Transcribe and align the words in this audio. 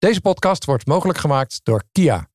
Deze 0.00 0.20
podcast 0.20 0.64
wordt 0.64 0.86
mogelijk 0.86 1.18
gemaakt 1.18 1.60
door 1.62 1.82
Kia. 1.92 2.28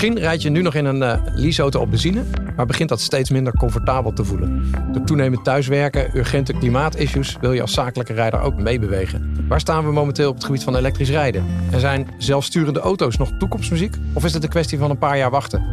Misschien 0.00 0.18
rijd 0.18 0.42
je 0.42 0.50
nu 0.50 0.62
nog 0.62 0.74
in 0.74 0.84
een 0.84 1.02
uh, 1.02 1.14
leaseauto 1.34 1.80
op 1.80 1.90
benzine, 1.90 2.22
maar 2.56 2.66
begint 2.66 2.88
dat 2.88 3.00
steeds 3.00 3.30
minder 3.30 3.52
comfortabel 3.52 4.12
te 4.12 4.24
voelen. 4.24 4.70
Door 4.92 5.04
toenemend 5.04 5.44
thuiswerken, 5.44 6.16
urgente 6.16 6.52
klimaatissues 6.52 7.36
wil 7.40 7.52
je 7.52 7.60
als 7.60 7.72
zakelijke 7.72 8.12
rijder 8.12 8.40
ook 8.40 8.56
meebewegen. 8.56 9.46
Waar 9.48 9.60
staan 9.60 9.84
we 9.84 9.92
momenteel 9.92 10.28
op 10.28 10.34
het 10.34 10.44
gebied 10.44 10.62
van 10.62 10.76
elektrisch 10.76 11.10
rijden? 11.10 11.44
En 11.70 11.80
zijn 11.80 12.08
zelfsturende 12.18 12.80
auto's 12.80 13.16
nog 13.16 13.30
toekomstmuziek? 13.38 13.96
Of 14.12 14.24
is 14.24 14.34
het 14.34 14.42
een 14.42 14.48
kwestie 14.48 14.78
van 14.78 14.90
een 14.90 14.98
paar 14.98 15.16
jaar 15.16 15.30
wachten? 15.30 15.64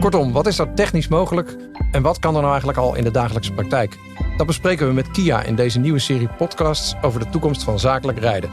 Kortom, 0.00 0.32
wat 0.32 0.46
is 0.46 0.58
er 0.58 0.74
technisch 0.74 1.08
mogelijk 1.08 1.56
en 1.92 2.02
wat 2.02 2.18
kan 2.18 2.34
er 2.34 2.40
nou 2.40 2.50
eigenlijk 2.50 2.78
al 2.78 2.94
in 2.94 3.04
de 3.04 3.10
dagelijkse 3.10 3.52
praktijk? 3.52 3.98
Dat 4.36 4.46
bespreken 4.46 4.86
we 4.86 4.92
met 4.92 5.10
Kia 5.10 5.42
in 5.42 5.54
deze 5.54 5.78
nieuwe 5.78 5.98
serie 5.98 6.28
podcasts 6.38 6.94
over 7.02 7.20
de 7.20 7.30
toekomst 7.30 7.62
van 7.62 7.78
zakelijk 7.78 8.18
rijden. 8.18 8.50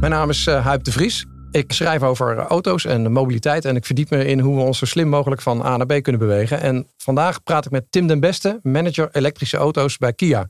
Mijn 0.00 0.12
naam 0.12 0.30
is 0.30 0.46
uh, 0.46 0.64
Huip 0.66 0.84
de 0.84 0.92
Vries. 0.92 1.26
Ik 1.52 1.72
schrijf 1.72 2.02
over 2.02 2.36
auto's 2.36 2.84
en 2.84 3.12
mobiliteit 3.12 3.64
en 3.64 3.76
ik 3.76 3.84
verdiep 3.84 4.10
me 4.10 4.24
in 4.24 4.40
hoe 4.40 4.56
we 4.56 4.62
ons 4.62 4.78
zo 4.78 4.86
slim 4.86 5.08
mogelijk 5.08 5.40
van 5.40 5.62
A 5.62 5.76
naar 5.76 5.86
B 5.86 6.02
kunnen 6.02 6.20
bewegen. 6.20 6.60
En 6.60 6.88
vandaag 6.96 7.42
praat 7.42 7.64
ik 7.64 7.70
met 7.70 7.86
Tim 7.90 8.06
den 8.06 8.20
Beste, 8.20 8.60
manager 8.62 9.08
elektrische 9.12 9.56
auto's 9.56 9.98
bij 9.98 10.12
Kia. 10.12 10.48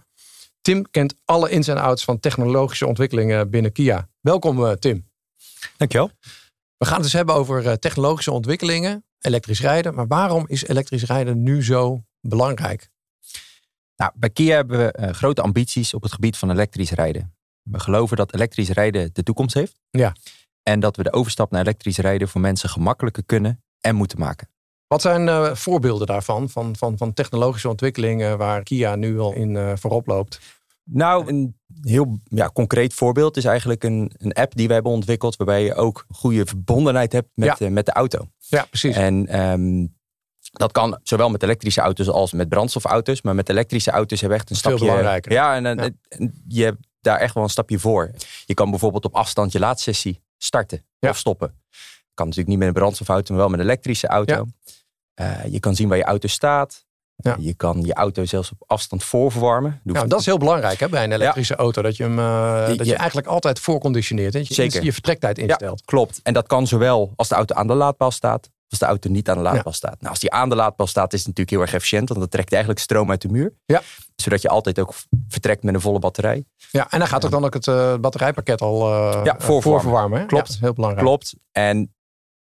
Tim 0.60 0.90
kent 0.90 1.14
alle 1.24 1.50
ins 1.50 1.68
en 1.68 1.76
outs 1.76 2.04
van 2.04 2.20
technologische 2.20 2.86
ontwikkelingen 2.86 3.50
binnen 3.50 3.72
Kia. 3.72 4.08
Welkom 4.20 4.64
uh, 4.64 4.72
Tim. 4.72 5.08
Dankjewel. 5.76 6.10
We 6.76 6.84
gaan 6.84 6.94
het 6.94 7.02
dus 7.02 7.12
hebben 7.12 7.34
over 7.34 7.64
uh, 7.64 7.72
technologische 7.72 8.32
ontwikkelingen, 8.32 9.04
elektrisch 9.20 9.60
rijden. 9.60 9.94
Maar 9.94 10.06
waarom 10.06 10.44
is 10.48 10.66
elektrisch 10.66 11.04
rijden 11.04 11.42
nu 11.42 11.64
zo 11.64 12.04
belangrijk? 12.20 12.90
Nou, 13.96 14.12
bij 14.14 14.30
Kia 14.30 14.54
hebben 14.54 14.78
we 14.78 14.98
uh, 15.00 15.10
grote 15.10 15.42
ambities 15.42 15.94
op 15.94 16.02
het 16.02 16.12
gebied 16.12 16.36
van 16.36 16.50
elektrisch 16.50 16.90
rijden. 16.90 17.34
We 17.62 17.80
geloven 17.80 18.16
dat 18.16 18.34
elektrisch 18.34 18.70
rijden 18.70 19.10
de 19.12 19.22
toekomst 19.22 19.54
heeft. 19.54 19.80
Ja. 19.90 20.14
En 20.62 20.80
dat 20.80 20.96
we 20.96 21.02
de 21.02 21.12
overstap 21.12 21.50
naar 21.50 21.60
elektrisch 21.60 21.98
rijden 21.98 22.28
voor 22.28 22.40
mensen 22.40 22.68
gemakkelijker 22.68 23.24
kunnen 23.24 23.62
en 23.80 23.94
moeten 23.94 24.18
maken. 24.18 24.48
Wat 24.86 25.02
zijn 25.02 25.26
uh, 25.26 25.54
voorbeelden 25.54 26.06
daarvan, 26.06 26.48
van, 26.48 26.76
van, 26.76 26.96
van 26.98 27.12
technologische 27.12 27.68
ontwikkelingen 27.68 28.38
waar 28.38 28.62
Kia 28.62 28.94
nu 28.94 29.18
al 29.18 29.32
in 29.32 29.50
uh, 29.50 29.72
voorop 29.74 30.06
loopt? 30.06 30.40
Nou, 30.84 31.28
een 31.28 31.56
heel 31.80 32.18
ja, 32.24 32.50
concreet 32.52 32.94
voorbeeld 32.94 33.36
is 33.36 33.44
eigenlijk 33.44 33.84
een, 33.84 34.12
een 34.16 34.32
app 34.32 34.54
die 34.54 34.68
we 34.68 34.72
hebben 34.72 34.92
ontwikkeld, 34.92 35.36
waarbij 35.36 35.64
je 35.64 35.74
ook 35.74 36.06
goede 36.10 36.46
verbondenheid 36.46 37.12
hebt 37.12 37.28
met, 37.34 37.58
ja. 37.58 37.66
uh, 37.66 37.72
met 37.72 37.86
de 37.86 37.92
auto. 37.92 38.26
Ja, 38.38 38.64
precies. 38.64 38.96
En 38.96 39.40
um, 39.40 39.94
dat 40.52 40.72
kan 40.72 40.98
zowel 41.02 41.30
met 41.30 41.42
elektrische 41.42 41.80
auto's 41.80 42.08
als 42.08 42.32
met 42.32 42.48
brandstofauto's. 42.48 43.22
Maar 43.22 43.34
met 43.34 43.48
elektrische 43.48 43.90
auto's 43.90 44.20
hebben 44.20 44.38
we 44.38 44.44
echt 44.44 44.52
een 44.52 44.60
Veel 44.60 44.70
stapje... 44.70 44.86
belangrijker. 44.86 45.32
Ja, 45.32 45.54
en, 45.54 45.66
en, 45.66 45.98
en 46.08 46.42
je 46.48 46.64
hebt 46.64 46.86
daar 47.00 47.18
echt 47.18 47.34
wel 47.34 47.42
een 47.42 47.48
stapje 47.48 47.78
voor. 47.78 48.10
Je 48.44 48.54
kan 48.54 48.70
bijvoorbeeld 48.70 49.04
op 49.04 49.14
afstand 49.14 49.52
je 49.52 49.58
laadsessie 49.58 50.20
starten 50.42 50.84
Ja. 50.98 51.08
of 51.10 51.16
stoppen. 51.18 51.54
Kan 52.14 52.26
natuurlijk 52.26 52.48
niet 52.48 52.58
met 52.58 52.68
een 52.68 52.74
brandstofauto, 52.80 53.28
maar 53.34 53.42
wel 53.42 53.50
met 53.50 53.60
een 53.60 53.64
elektrische 53.66 54.06
auto. 54.06 54.46
Uh, 55.20 55.44
je 55.46 55.60
kan 55.60 55.74
zien 55.74 55.88
waar 55.88 55.96
je 55.98 56.04
auto 56.04 56.28
staat. 56.28 56.84
Ja. 57.16 57.36
Je 57.38 57.54
kan 57.54 57.82
je 57.82 57.94
auto 57.94 58.24
zelfs 58.24 58.50
op 58.52 58.62
afstand 58.66 59.04
voorverwarmen. 59.04 59.80
Nou, 59.84 60.08
dat 60.08 60.20
is 60.20 60.26
heel 60.26 60.38
belangrijk 60.38 60.80
hè, 60.80 60.88
bij 60.88 61.04
een 61.04 61.12
elektrische 61.12 61.56
auto. 61.56 61.82
Dat 61.82 61.96
je 61.96 62.02
hem 62.02 62.18
uh, 62.18 62.66
Die- 62.66 62.76
dat 62.76 62.86
je 62.86 62.92
ja. 62.92 62.98
eigenlijk 62.98 63.28
altijd 63.28 63.58
voorconditioneert. 63.60 64.32
Dat 64.32 64.48
je 64.48 64.54
Zeker. 64.54 64.84
je 64.84 64.92
vertrektijd 64.92 65.38
instelt. 65.38 65.84
Klopt. 65.84 66.20
En 66.22 66.32
dat 66.32 66.46
kan 66.46 66.66
zowel 66.66 67.12
als 67.16 67.28
de 67.28 67.34
auto 67.34 67.54
aan 67.54 67.66
de 67.66 67.74
laadpaal 67.74 68.10
staat, 68.10 68.50
als 68.72 68.80
de 68.80 68.86
auto 68.86 69.10
niet 69.10 69.28
aan 69.28 69.36
de 69.36 69.42
laadpaal 69.42 69.62
Ja. 69.64 69.72
staat. 69.72 69.96
Nou, 69.98 70.10
als 70.10 70.18
die 70.18 70.30
aan 70.32 70.48
de 70.48 70.54
laadpaal 70.54 70.86
staat, 70.86 71.12
is 71.12 71.18
het 71.18 71.28
natuurlijk 71.28 71.56
heel 71.56 71.60
erg 71.66 71.74
efficiënt, 71.74 72.08
want 72.08 72.20
dat 72.20 72.30
trekt 72.30 72.50
eigenlijk 72.52 72.82
stroom 72.82 73.10
uit 73.10 73.22
de 73.22 73.28
muur. 73.28 73.52
Ja. 73.64 73.82
Zodat 74.16 74.42
je 74.42 74.48
altijd 74.48 74.78
ook 74.80 74.94
vertrekt 75.28 75.62
met 75.62 75.74
een 75.74 75.80
volle 75.80 75.98
batterij. 75.98 76.44
Ja, 76.70 76.90
en 76.90 76.98
dan 76.98 77.08
gaat 77.08 77.24
ook 77.24 77.30
dan 77.30 77.44
ook 77.44 77.54
het 77.54 77.66
eh, 77.68 77.96
batterijpakket 77.96 78.60
al 78.60 78.80
eh, 78.92 79.20
Ja, 79.24 79.36
eh, 79.36 79.40
voorverwarmen. 79.44 79.62
voorverwarmen. 79.62 80.20
hè? 80.20 80.26
Klopt. 80.26 80.52
Ja, 80.52 80.58
heel 80.60 80.72
belangrijk. 80.72 81.06
Klopt. 81.06 81.34
En 81.52 81.94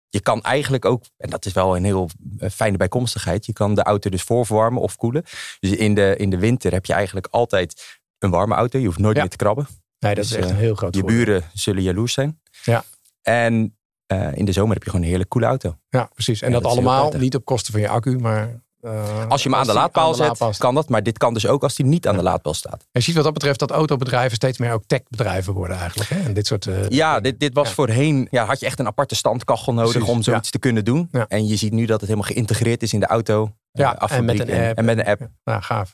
je 0.10 0.20
kan 0.20 0.42
eigenlijk 0.42 0.86
ook, 0.86 1.04
en 1.18 1.30
dat 1.30 1.46
is 1.46 1.54
wel 1.54 1.76
een 1.76 1.84
heel 1.84 2.10
fijne 2.52 2.78
bijkomstigheid, 2.78 3.46
je 3.46 3.54
kan 3.54 3.76
de 3.76 3.84
auto 3.84 4.10
dus 4.10 4.22
voorverwarmen 4.22 4.82
of 4.82 4.96
koelen. 4.96 5.24
Dus 5.60 5.72
in 5.72 5.94
de, 5.96 6.16
in 6.18 6.30
de 6.30 6.38
winter 6.40 6.72
heb 6.72 6.86
je 6.86 6.94
eigenlijk 6.94 7.28
altijd 7.32 8.00
een 8.20 8.30
warme 8.30 8.56
auto. 8.56 8.80
Je 8.80 8.86
hoeft 8.86 9.00
nooit 9.00 9.16
Ja. 9.16 9.22
meer 9.22 9.32
te 9.32 9.38
krabben. 9.38 9.68
Nee, 10.00 10.16
dat 10.16 10.24
is 10.24 10.30
Dus, 10.30 10.40
echt 10.40 10.50
een 10.50 10.56
heel 10.56 10.76
groot 10.76 10.94
Je 10.96 11.00
voordeel. 11.02 11.18
buren 11.26 11.44
zullen 11.54 11.84
jaloers 11.84 12.14
zijn. 12.14 12.42
Ja. 12.64 12.84
En 13.22 13.77
eh, 14.08 14.28
in 14.34 14.46
de 14.46 14.52
zomer 14.52 14.74
heb 14.74 14.84
je 14.84 14.90
gewoon 14.90 15.06
een 15.06 15.12
hele 15.12 15.28
coole 15.28 15.46
auto. 15.48 15.78
Ja, 15.90 16.10
precies. 16.14 16.42
En 16.42 16.52
dat, 16.52 16.66
allemaal 16.66 17.12
niet 17.18 17.36
op 17.36 17.46
kosten 17.46 17.72
van 17.74 17.82
je 17.82 17.90
accu, 17.90 18.18
maar... 18.18 18.62
eh, 18.82 19.28
Als 19.28 19.44
je 19.44 19.50
hem 19.50 19.58
aan 19.58 19.68
de 19.68 19.74
laadpaal 19.74 20.14
zet, 20.14 20.28
laadpaal 20.28 20.54
kan 20.58 20.76
dat. 20.76 20.90
Maar 20.90 21.04
dit 21.04 21.18
kan 21.18 21.34
dus 21.34 21.48
ook 21.48 21.64
als 21.64 21.78
hij 21.78 21.86
niet 21.88 22.08
aan 22.08 22.14
Ja. 22.14 22.18
de 22.20 22.24
laadpaal 22.24 22.54
staat. 22.54 22.88
Je 22.92 23.00
ziet 23.02 23.16
wat 23.16 23.24
dat 23.24 23.34
betreft 23.34 23.60
dat 23.60 23.72
autobedrijven 23.72 24.36
steeds 24.36 24.58
meer 24.58 24.72
ook 24.72 24.84
techbedrijven 24.88 25.54
worden 25.54 25.78
eigenlijk. 25.78 26.10
Hè? 26.10 26.20
En 26.20 26.34
dit 26.34 26.48
soort... 26.48 26.68
eh, 26.68 26.88
Ja, 26.90 27.20
dit, 27.20 27.40
dit 27.40 27.54
was 27.54 27.68
Ja. 27.68 27.74
voorheen, 27.74 28.28
ja, 28.32 28.46
had 28.46 28.60
je 28.60 28.66
echt 28.66 28.80
een 28.80 28.88
aparte 28.88 29.16
standkachel 29.16 29.74
nodig 29.74 29.92
Precies, 29.92 30.10
om 30.10 30.22
zoiets 30.24 30.50
te 30.50 30.60
kunnen 30.60 30.86
doen. 30.86 31.10
En 31.28 31.48
je 31.48 31.56
ziet 31.56 31.72
nu 31.74 31.86
dat 31.86 32.00
het 32.02 32.10
helemaal 32.10 32.32
geïntegreerd 32.32 32.84
is 32.84 32.94
in 32.94 33.00
de 33.00 33.08
auto. 33.08 33.52
Ja, 33.72 33.92
af 33.98 34.12
en 34.12 34.26
met 34.26 34.40
een 34.40 34.50
en, 34.50 34.68
app. 34.70 34.78
en 34.78 34.86
met 34.86 34.98
een 34.98 35.06
app. 35.06 35.28
Nou, 35.44 35.62
gaaf. 35.62 35.92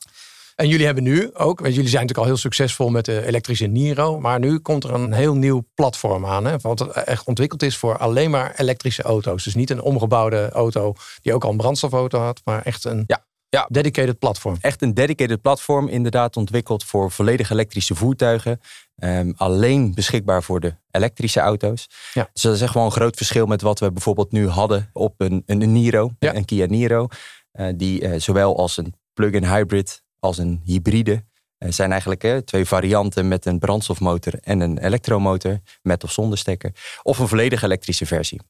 En 0.55 0.67
jullie 0.67 0.85
hebben 0.85 1.03
nu 1.03 1.33
ook, 1.35 1.59
want 1.59 1.73
jullie 1.73 1.89
zijn 1.89 2.01
natuurlijk 2.01 2.17
al 2.17 2.25
heel 2.33 2.41
succesvol 2.41 2.89
met 2.89 3.05
de 3.05 3.25
elektrische 3.25 3.65
Niro, 3.65 4.19
maar 4.19 4.39
nu 4.39 4.59
komt 4.59 4.83
er 4.83 4.93
een 4.93 5.13
heel 5.13 5.35
nieuw 5.35 5.63
platform 5.73 6.25
aan, 6.25 6.45
hè, 6.45 6.57
wat 6.61 6.87
echt 6.93 7.25
ontwikkeld 7.25 7.63
is 7.63 7.77
voor 7.77 7.97
alleen 7.97 8.29
maar 8.29 8.53
elektrische 8.57 9.03
auto's. 9.03 9.43
Dus 9.43 9.55
niet 9.55 9.69
een 9.69 9.81
omgebouwde 9.81 10.49
auto 10.49 10.93
die 11.21 11.33
ook 11.33 11.43
al 11.43 11.49
een 11.51 11.57
brandstofauto 11.57 12.19
had, 12.19 12.41
maar 12.43 12.61
echt 12.61 12.83
een 12.85 13.03
Ja, 13.07 13.25
ja. 13.49 13.67
dedicated 13.71 14.19
platform. 14.19 14.57
Echt 14.61 14.81
een 14.81 14.93
dedicated 14.93 15.41
platform, 15.41 15.87
inderdaad 15.87 16.37
ontwikkeld 16.37 16.83
voor 16.83 17.11
volledig 17.11 17.49
elektrische 17.49 17.95
voertuigen. 17.95 18.59
Ehm, 18.95 19.31
alleen 19.35 19.93
beschikbaar 19.93 20.43
voor 20.43 20.59
de 20.59 20.75
elektrische 20.91 21.39
auto's. 21.39 21.87
Ja. 22.13 22.29
Dus 22.33 22.41
dat 22.41 22.55
is 22.55 22.61
echt 22.61 22.73
wel 22.73 22.85
een 22.85 22.91
groot 22.91 23.15
verschil 23.17 23.45
met 23.45 23.61
wat 23.61 23.79
we 23.79 23.91
bijvoorbeeld 23.91 24.31
nu 24.31 24.47
hadden 24.47 24.89
op 24.93 25.13
een, 25.17 25.43
een, 25.45 25.71
Niro, 25.71 26.11
Ja. 26.19 26.35
een 26.35 26.45
Kia 26.45 26.65
Niro. 26.65 27.07
eh, 27.51 27.67
die 27.75 28.01
eh, 28.01 28.19
zowel 28.19 28.57
als 28.57 28.77
een 28.77 28.93
plug-in 29.13 29.45
hybrid 29.45 30.02
als 30.23 30.37
een 30.37 30.61
hybride 30.63 31.23
eh, 31.57 31.71
zijn 31.71 31.91
eigenlijk 31.91 32.45
twee 32.45 32.65
varianten 32.65 33.27
met 33.27 33.45
een 33.45 33.59
brandstofmotor 33.59 34.33
en 34.41 34.59
een 34.59 34.77
elektromotor 34.77 35.59
met 35.81 36.03
of 36.03 36.11
zonder 36.11 36.37
stekker. 36.37 36.71
Of 37.03 37.19
een 37.19 37.27
volledig 37.27 37.63
elektrische 37.63 38.05
versie. 38.05 38.41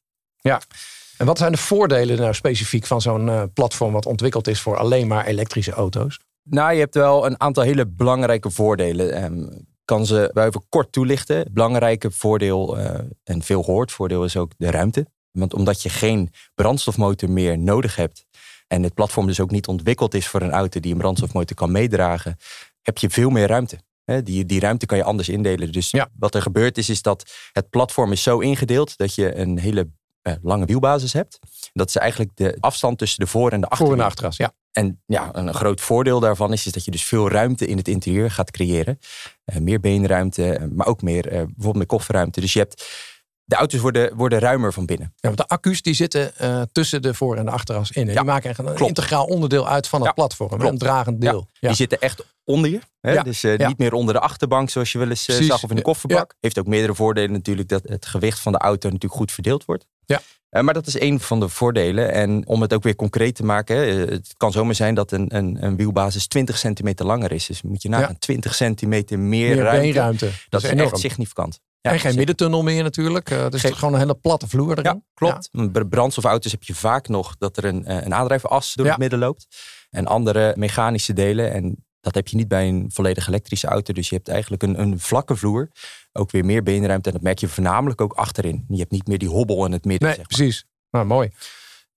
En 1.17 1.25
wat 1.25 1.37
zijn 1.37 1.51
de 1.51 1.57
voordelen 1.57 2.17
nou 2.17 2.33
specifiek 2.33 2.85
van 2.85 3.01
zo'n 3.01 3.29
eh, 3.29 3.43
platform 3.53 3.93
wat 3.93 4.05
ontwikkeld 4.05 4.47
is 4.47 4.61
voor 4.61 4.77
alleen 4.77 5.07
maar 5.07 5.25
elektrische 5.25 5.71
auto's? 5.71 6.19
Nou, 6.43 6.73
je 6.73 6.79
hebt 6.79 6.95
wel 6.95 7.25
een 7.25 7.39
aantal 7.39 7.63
hele 7.63 7.87
belangrijke 7.87 8.49
voordelen. 8.49 9.13
Ehm, 9.13 9.61
kan 9.85 10.05
ze 10.05 10.29
wel 10.33 10.45
even 10.45 10.65
kort 10.69 10.91
toelichten. 10.91 11.45
Belangrijke 11.51 12.11
voordeel, 12.11 12.77
eh, 12.77 12.99
en 13.23 13.41
veel 13.41 13.63
gehoord 13.63 13.91
voordeel, 13.91 14.23
is 14.23 14.37
ook 14.37 14.51
de 14.57 14.71
ruimte. 14.71 15.05
Want 15.31 15.53
omdat 15.53 15.81
je 15.81 15.89
geen 15.89 16.31
brandstofmotor 16.55 17.29
meer 17.29 17.57
nodig 17.59 17.95
hebt. 17.95 18.25
En 18.73 18.83
het 18.83 18.93
platform 18.93 19.27
dus 19.27 19.39
ook 19.39 19.51
niet 19.51 19.67
ontwikkeld 19.67 20.13
is 20.13 20.27
voor 20.27 20.41
een 20.41 20.51
auto 20.51 20.79
die 20.79 20.91
een 20.91 20.97
brandstofmotor 20.97 21.55
kan 21.55 21.71
meedragen. 21.71 22.37
heb 22.81 22.97
je 22.97 23.09
veel 23.09 23.29
meer 23.29 23.47
ruimte. 23.47 23.77
Die, 24.23 24.45
die 24.45 24.59
ruimte 24.59 24.85
kan 24.85 24.97
je 24.97 25.03
anders 25.03 25.29
indelen. 25.29 25.71
Dus 25.71 25.91
Ja. 25.91 26.09
wat 26.19 26.35
er 26.35 26.41
gebeurt 26.41 26.77
is, 26.77 26.89
is 26.89 27.01
dat 27.01 27.31
het 27.51 27.69
platform 27.69 28.11
is 28.11 28.23
zo 28.23 28.39
ingedeeld 28.39 28.97
dat 28.97 29.15
je 29.15 29.35
een 29.35 29.59
hele 29.59 29.89
eh, 30.21 30.33
lange 30.41 30.65
wielbasis 30.65 31.13
hebt. 31.13 31.39
Dat 31.73 31.87
is 31.89 31.95
eigenlijk 31.95 32.31
de 32.35 32.57
afstand 32.59 32.97
tussen 32.97 33.19
de 33.19 33.27
voor- 33.27 33.51
en 33.51 33.59
de 33.61 33.65
Voor- 33.65 33.71
achterwiel. 33.71 33.97
en 33.99 34.05
achteras, 34.05 34.37
ja. 34.37 34.51
En 34.71 35.01
ja, 35.05 35.29
een 35.35 35.53
groot 35.53 35.81
voordeel 35.81 36.19
daarvan 36.19 36.53
is, 36.53 36.65
is 36.65 36.71
dat 36.71 36.85
je 36.85 36.91
dus 36.91 37.03
veel 37.03 37.29
ruimte 37.29 37.65
in 37.67 37.77
het 37.77 37.87
interieur 37.87 38.31
gaat 38.31 38.51
creëren. 38.51 38.99
Eh, 39.45 39.57
meer 39.57 39.79
beenruimte, 39.79 40.53
eh, 40.57 40.65
maar 40.71 40.87
ook 40.87 41.01
meer 41.01 41.21
bijvoorbeeld 41.21 41.75
meer 41.75 41.85
kofferruimte. 41.85 42.41
Dus 42.41 42.53
je 42.53 42.59
hebt, 42.59 42.83
de 43.45 43.55
auto's 43.55 43.79
worden, 43.79 44.15
worden 44.15 44.39
ruimer 44.39 44.73
van 44.73 44.85
binnen. 44.85 45.13
Ja, 45.15 45.19
want 45.21 45.37
de 45.37 45.47
accu's 45.47 45.81
die 45.81 45.93
zitten 45.93 46.37
eh, 46.37 46.61
tussen 46.71 47.01
de 47.01 47.13
voor- 47.13 47.35
en 47.37 47.45
de 47.45 47.51
achteras 47.51 47.91
in. 47.91 48.07
Ja, 48.07 48.13
die 48.13 48.23
maken 48.23 48.49
echt 48.49 48.59
een 48.59 48.65
klopt. 48.65 48.81
integraal 48.81 49.25
onderdeel 49.25 49.67
uit 49.67 49.87
van 49.87 49.99
het 49.99 50.07
Ja, 50.07 50.13
platform. 50.13 50.49
klopt. 50.49 50.63
Een 50.65 50.77
dragend 50.77 51.21
deel. 51.21 51.47
Ja. 51.53 51.67
Die 51.67 51.77
zitten 51.77 52.01
echt 52.01 52.25
onder 52.43 52.71
je. 52.71 52.79
Hè? 53.01 53.11
Ja, 53.11 53.23
Dus 53.23 53.43
eh, 53.43 53.57
ja. 53.57 53.67
niet 53.67 53.77
meer 53.77 53.93
onder 53.93 54.13
de 54.13 54.19
achterbank 54.19 54.69
zoals 54.69 54.91
je 54.91 54.97
wel 54.97 55.09
eens 55.09 55.27
eh, 55.27 55.35
zag 55.35 55.63
of 55.63 55.69
in 55.69 55.75
de 55.75 55.81
kofferbak. 55.81 56.35
Heeft 56.39 56.59
ook 56.59 56.67
meerdere 56.67 56.95
voordelen 56.95 57.31
natuurlijk 57.31 57.69
dat 57.69 57.81
het 57.85 58.05
gewicht 58.05 58.39
van 58.39 58.51
de 58.51 58.57
auto 58.57 58.87
natuurlijk 58.89 59.19
goed 59.19 59.31
verdeeld 59.31 59.65
wordt. 59.65 59.85
Ja. 60.05 60.21
Eh, 60.49 60.61
maar 60.61 60.73
dat 60.73 60.87
is 60.87 60.97
één 60.97 61.19
van 61.19 61.39
de 61.39 61.49
voordelen. 61.49 62.11
En 62.11 62.47
om 62.47 62.61
het 62.61 62.73
ook 62.73 62.83
weer 62.83 62.95
concreet 62.95 63.35
te 63.35 63.43
maken. 63.45 63.77
het 64.09 64.33
kan 64.37 64.51
zomaar 64.51 64.75
zijn 64.75 64.95
dat 64.95 65.11
een, 65.11 65.35
een, 65.35 65.57
een 65.63 65.75
wielbasis 65.75 66.27
20 66.27 66.57
centimeter 66.57 67.05
langer 67.05 67.31
is. 67.31 67.45
Dus 67.45 67.61
moet 67.61 67.81
je 67.81 67.89
nagaan, 67.89 68.17
20 68.19 68.55
centimeter 68.55 69.19
meer, 69.19 69.55
Meer 69.55 69.63
ruimte. 69.63 69.81
beenruimte. 69.81 70.29
Dat, 70.49 70.63
is 70.63 70.69
enorm. 70.69 70.89
echt 70.89 70.99
significant. 70.99 71.59
Ja, 71.81 71.91
en 71.91 71.99
geen 71.99 72.15
middentunnel 72.15 72.63
meer 72.63 72.83
natuurlijk. 72.83 73.29
Eh, 73.29 73.37
dus 73.37 73.43
Geen- 73.45 73.51
het 73.61 73.63
is 73.71 73.77
gewoon 73.77 73.93
een 73.93 73.99
hele 73.99 74.15
platte 74.15 74.47
vloer 74.47 74.71
erin. 74.71 74.83
Ja, 74.83 75.01
klopt. 75.13 75.49
Bij 75.71 75.85
Brandstofauto's 75.85 76.51
heb 76.51 76.63
je 76.63 76.75
vaak 76.75 77.07
nog 77.07 77.35
dat 77.37 77.57
er 77.57 77.65
een, 77.65 78.05
een 78.05 78.13
aandrijfas 78.13 78.73
door 78.73 78.87
het 78.87 78.97
midden 78.97 79.19
loopt. 79.19 79.47
En 79.89 80.05
andere 80.07 80.53
mechanische 80.57 81.13
delen. 81.13 81.51
En 81.53 81.82
dat 82.03 82.15
heb 82.15 82.27
je 82.27 82.35
niet 82.35 82.47
bij 82.47 82.67
een 82.67 82.89
volledig 82.93 83.27
elektrische 83.27 83.67
auto. 83.67 83.93
Dus 83.93 84.09
je 84.09 84.15
hebt 84.15 84.27
eigenlijk 84.27 84.63
een, 84.63 84.79
een 84.79 84.99
vlakke 84.99 85.35
vloer. 85.35 85.69
Ook 86.11 86.31
weer 86.31 86.45
meer 86.45 86.63
beenruimte. 86.63 87.09
En 87.09 87.15
dat 87.15 87.23
merk 87.23 87.39
je 87.39 87.47
voornamelijk 87.47 88.01
ook 88.01 88.13
achterin. 88.13 88.65
Je 88.67 88.77
hebt 88.77 88.91
niet 88.91 89.07
meer 89.07 89.17
die 89.17 89.29
hobbel 89.29 89.65
in 89.65 89.71
het 89.71 89.85
midden. 89.85 90.07
Nee, 90.07 90.17
zeg 90.17 90.27
maar. 90.27 90.37
precies. 90.37 90.65
Nou, 90.91 91.05
mooi. 91.05 91.31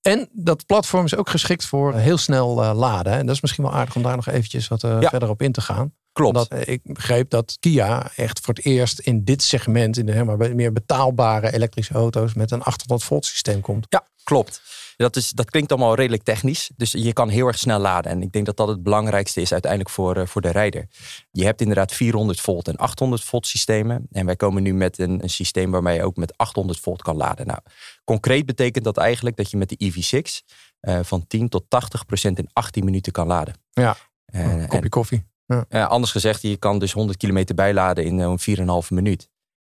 En 0.03 0.29
dat 0.33 0.67
platform 0.67 1.05
is 1.05 1.17
ook 1.17 1.29
geschikt 1.29 1.65
voor 1.65 1.95
heel 1.95 2.19
snel 2.19 2.63
uh, 2.63 2.75
laden. 2.75 3.13
En 3.13 3.27
dat 3.27 3.35
is 3.35 3.41
misschien 3.41 3.65
wel 3.65 3.73
aardig 3.73 3.97
om 3.97 4.03
daar 4.03 4.17
nog 4.17 4.27
eventjes 4.27 4.69
wat 4.69 4.83
uh, 4.83 4.99
verder 5.01 5.29
op 5.29 5.43
in 5.43 5.53
te 5.53 5.61
gaan. 5.61 5.93
Klopt. 6.13 6.37
Omdat 6.37 6.69
ik 6.69 6.81
begreep 6.83 7.31
dat 7.31 7.57
Kia 7.61 8.11
echt 8.17 8.41
voor 8.41 8.55
het 8.55 8.65
eerst 8.65 8.99
in 8.99 9.25
dit 9.25 9.43
segment, 9.43 9.99
in 9.99 10.07
de 10.07 10.13
helemaal 10.13 10.37
meer 10.37 10.73
betaalbare 10.73 11.53
elektrische 11.53 11.95
auto's, 11.95 12.35
met 12.35 12.51
een 12.51 12.63
800 12.63 13.09
volt 13.09 13.25
systeem 13.25 13.61
komt. 13.61 13.87
Ja, 13.89 14.07
klopt. 14.23 14.63
Dat, 14.97 15.17
is, 15.17 15.31
dat 15.31 15.51
klinkt 15.51 15.73
allemaal 15.73 15.95
redelijk 15.95 16.23
technisch. 16.23 16.71
Dus 16.77 16.93
je 16.93 17.13
kan 17.13 17.29
heel 17.29 17.47
erg 17.47 17.59
snel 17.59 17.79
laden. 17.79 18.11
En 18.11 18.23
ik 18.23 18.33
denk 18.33 18.47
dat 18.47 18.57
dat 18.57 18.69
het 18.69 18.83
belangrijkste 18.83 19.41
is 19.41 19.53
uiteindelijk 19.53 19.91
voor, 19.91 20.17
uh, 20.17 20.27
voor 20.27 20.41
de 20.41 20.51
rijder. 20.51 20.87
Je 21.31 21.45
hebt 21.45 21.61
inderdaad 21.61 21.93
400 21.93 22.41
volt 22.41 22.69
en 22.69 22.77
800 22.77 23.25
volt 23.25 23.47
systemen. 23.47 24.07
En 24.11 24.27
wij 24.27 24.37
komen 24.37 24.63
nu 24.63 24.75
met 24.75 24.99
een, 24.99 25.23
een 25.23 25.31
systeem 25.31 25.71
waarmee 25.71 25.97
je 25.97 26.03
ook 26.03 26.17
met 26.17 26.37
800 26.37 26.81
volt 26.81 27.03
kan 27.03 27.17
laden. 27.17 27.47
Nou, 27.47 27.61
concreet 28.05 28.47
betekent 28.47 28.85
dat 28.85 28.97
eigenlijk 28.97 29.37
dat 29.37 29.51
je 29.51 29.57
met 29.57 29.69
de 29.69 29.93
EV6 29.93 30.55
uh, 30.81 30.99
van 31.03 31.27
10 31.27 31.49
tot 31.49 31.65
80 31.69 32.07
procent 32.07 32.39
in 32.39 32.49
18 32.53 32.85
minuten 32.85 33.13
kan 33.13 33.27
laden. 33.27 33.55
Ja, 33.71 33.97
een 34.27 34.61
kopje 34.63 34.79
en, 34.79 34.89
koffie. 34.89 35.27
Ja. 35.47 35.65
Uh, 35.69 35.89
anders 35.89 36.13
gezegd, 36.13 36.43
je 36.43 36.57
kan 36.57 36.79
dus 36.79 36.93
100 36.93 37.19
kilometer 37.19 37.55
bijladen 37.55 38.05
in 38.05 38.19
een 38.19 38.39
4,5 38.83 38.89
minuut. 38.89 39.29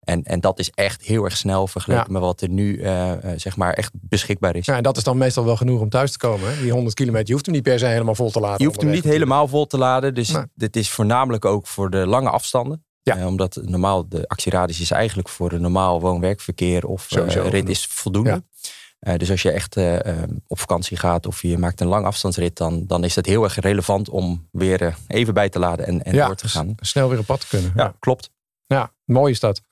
En, 0.04 0.22
en 0.22 0.40
dat 0.40 0.58
is 0.58 0.70
echt 0.70 1.02
heel 1.02 1.24
erg 1.24 1.36
snel 1.36 1.66
vergeleken 1.66 2.12
met 2.12 2.22
wat 2.22 2.40
er 2.40 2.48
nu 2.48 2.76
uh, 2.78 3.12
zeg 3.36 3.56
maar 3.56 3.72
echt 3.72 3.90
beschikbaar 3.94 4.56
is. 4.56 4.66
Ja, 4.66 4.76
en 4.76 4.82
dat 4.82 4.96
is 4.96 5.04
dan 5.04 5.18
meestal 5.18 5.44
wel 5.44 5.56
genoeg 5.56 5.80
om 5.80 5.88
thuis 5.88 6.12
te 6.12 6.18
komen. 6.18 6.54
Hè? 6.54 6.62
Die 6.62 6.72
100 6.72 6.94
kilometer, 6.94 7.26
je 7.26 7.32
hoeft 7.32 7.46
hem 7.46 7.54
niet 7.54 7.64
per 7.64 7.78
se 7.78 7.86
helemaal 7.86 8.14
vol 8.14 8.30
te 8.30 8.40
laden. 8.40 8.58
Je 8.58 8.66
hoeft 8.66 8.80
hem 8.80 8.90
niet 8.90 9.04
helemaal 9.04 9.48
vol 9.48 9.66
te 9.66 9.78
laden. 9.78 10.14
Dus 10.14 10.30
nee. 10.30 10.42
dit 10.54 10.76
is 10.76 10.90
voornamelijk 10.90 11.44
ook 11.44 11.66
voor 11.66 11.90
de 11.90 12.06
lange 12.06 12.30
afstanden. 12.30 12.84
Ja. 13.02 13.18
Uh, 13.18 13.26
omdat 13.26 13.60
normaal 13.62 14.08
de 14.08 14.28
actieradius 14.28 14.80
is 14.80 14.90
eigenlijk 14.90 15.28
voor 15.28 15.52
een 15.52 15.60
normaal 15.60 16.00
woon-werkverkeer 16.00 16.86
of 16.86 17.16
uh, 17.16 17.48
rit 17.48 17.68
is 17.68 17.86
voldoende. 17.86 18.42
Ja. 19.00 19.16
dus 19.16 19.30
als 19.30 19.42
je 19.42 19.50
echt 19.50 19.76
op 20.46 20.58
vakantie 20.58 20.96
gaat 20.96 21.26
of 21.26 21.42
je 21.42 21.58
maakt 21.58 21.80
een 21.80 21.86
lang 21.86 22.06
afstandsrit, 22.06 22.56
dan, 22.56 22.86
dan 22.86 23.04
is 23.04 23.14
het 23.14 23.26
heel 23.26 23.44
erg 23.44 23.60
relevant 23.60 24.08
om 24.08 24.48
weer 24.50 24.96
even 25.06 25.34
bij 25.34 25.48
te 25.48 25.58
laden 25.58 25.86
en, 25.86 26.04
en 26.04 26.14
ja, 26.14 26.26
door 26.26 26.36
te 26.36 26.48
gaan. 26.48 26.74
Snel 26.76 27.08
weer 27.08 27.18
op 27.18 27.26
pad 27.26 27.40
te 27.40 27.46
kunnen. 27.48 27.72
Ja, 27.76 27.94
klopt. 27.98 28.30
Ja, 28.66 28.92
mooi 29.04 29.32
is 29.32 29.40
dat. 29.40 29.62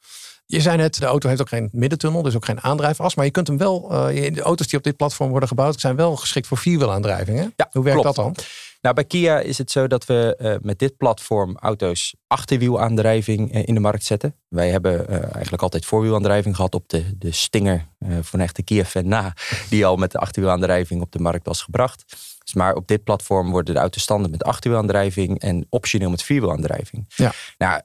Je 0.50 0.61
zei 0.61 0.76
net, 0.76 0.99
de 0.99 1.06
auto 1.06 1.29
heeft 1.29 1.41
ook 1.41 1.49
geen 1.49 1.69
middentunnel, 1.73 2.23
dus 2.23 2.37
ook 2.37 2.44
geen 2.44 2.61
aandrijfas. 2.61 3.14
Maar 3.14 3.25
je 3.25 3.31
kunt 3.31 3.47
hem 3.47 3.58
wel, 3.58 3.88
uh, 3.93 4.35
de 4.35 4.41
auto's 4.41 4.67
die 4.67 4.79
op 4.79 4.85
dit 4.85 4.97
platform 4.97 5.31
worden 5.31 5.49
gebouwd, 5.49 5.81
zijn 5.81 5.97
wel 5.97 6.17
geschikt 6.17 6.47
voor 6.47 6.58
vierwielaandrijvingen. 6.58 7.52
Ja, 7.56 7.69
Hoe 7.73 7.85
werkt 7.85 8.00
klopt. 8.00 8.17
dat 8.17 8.25
dan? 8.25 8.44
Nou, 8.81 8.94
bij 8.94 9.05
Kia 9.05 9.41
is 9.41 9.58
het 9.58 9.70
zo 9.70 9.87
dat 9.87 10.06
we 10.06 10.38
uh, 10.41 10.55
met 10.62 10.79
dit 10.79 10.97
platform 10.97 11.56
auto's 11.56 12.14
achterwielaandrijving 12.26 13.55
uh, 13.55 13.62
in 13.67 13.75
de 13.75 13.81
markt 13.81 14.05
zetten. 14.05 14.35
Wij 14.49 14.70
hebben 14.70 15.08
eigenlijk 15.32 15.62
altijd 15.62 15.85
voorwielaandrijving 15.85 16.56
gehad 16.56 16.75
op 16.75 16.88
de, 16.88 17.19
de 17.19 17.32
Stinger 17.32 17.88
voor 18.00 18.38
een 18.38 18.44
echte 18.44 18.62
Kia-fan 18.62 19.08
na, 19.08 19.35
die 19.69 19.87
al 19.87 19.96
met 19.96 20.12
de 20.12 20.19
achterwielaandrijving 20.19 21.00
op 21.00 21.12
de 21.12 21.19
markt 21.19 21.46
was 21.46 21.62
gebracht. 21.62 22.05
Dus 22.44 22.55
maar 22.55 22.75
op 22.75 22.88
dit 22.88 23.05
platform 23.05 23.50
worden 23.50 23.75
de 23.75 23.81
auto's 23.81 24.03
standaard 24.03 24.31
met 24.31 24.44
achterwielaandrijving 24.44 25.41
en 25.41 25.67
optioneel 25.69 26.11
met 26.11 26.23
vierwielaandrijving. 26.23 27.05
Ja. 27.08 27.32
Nou, 27.58 27.81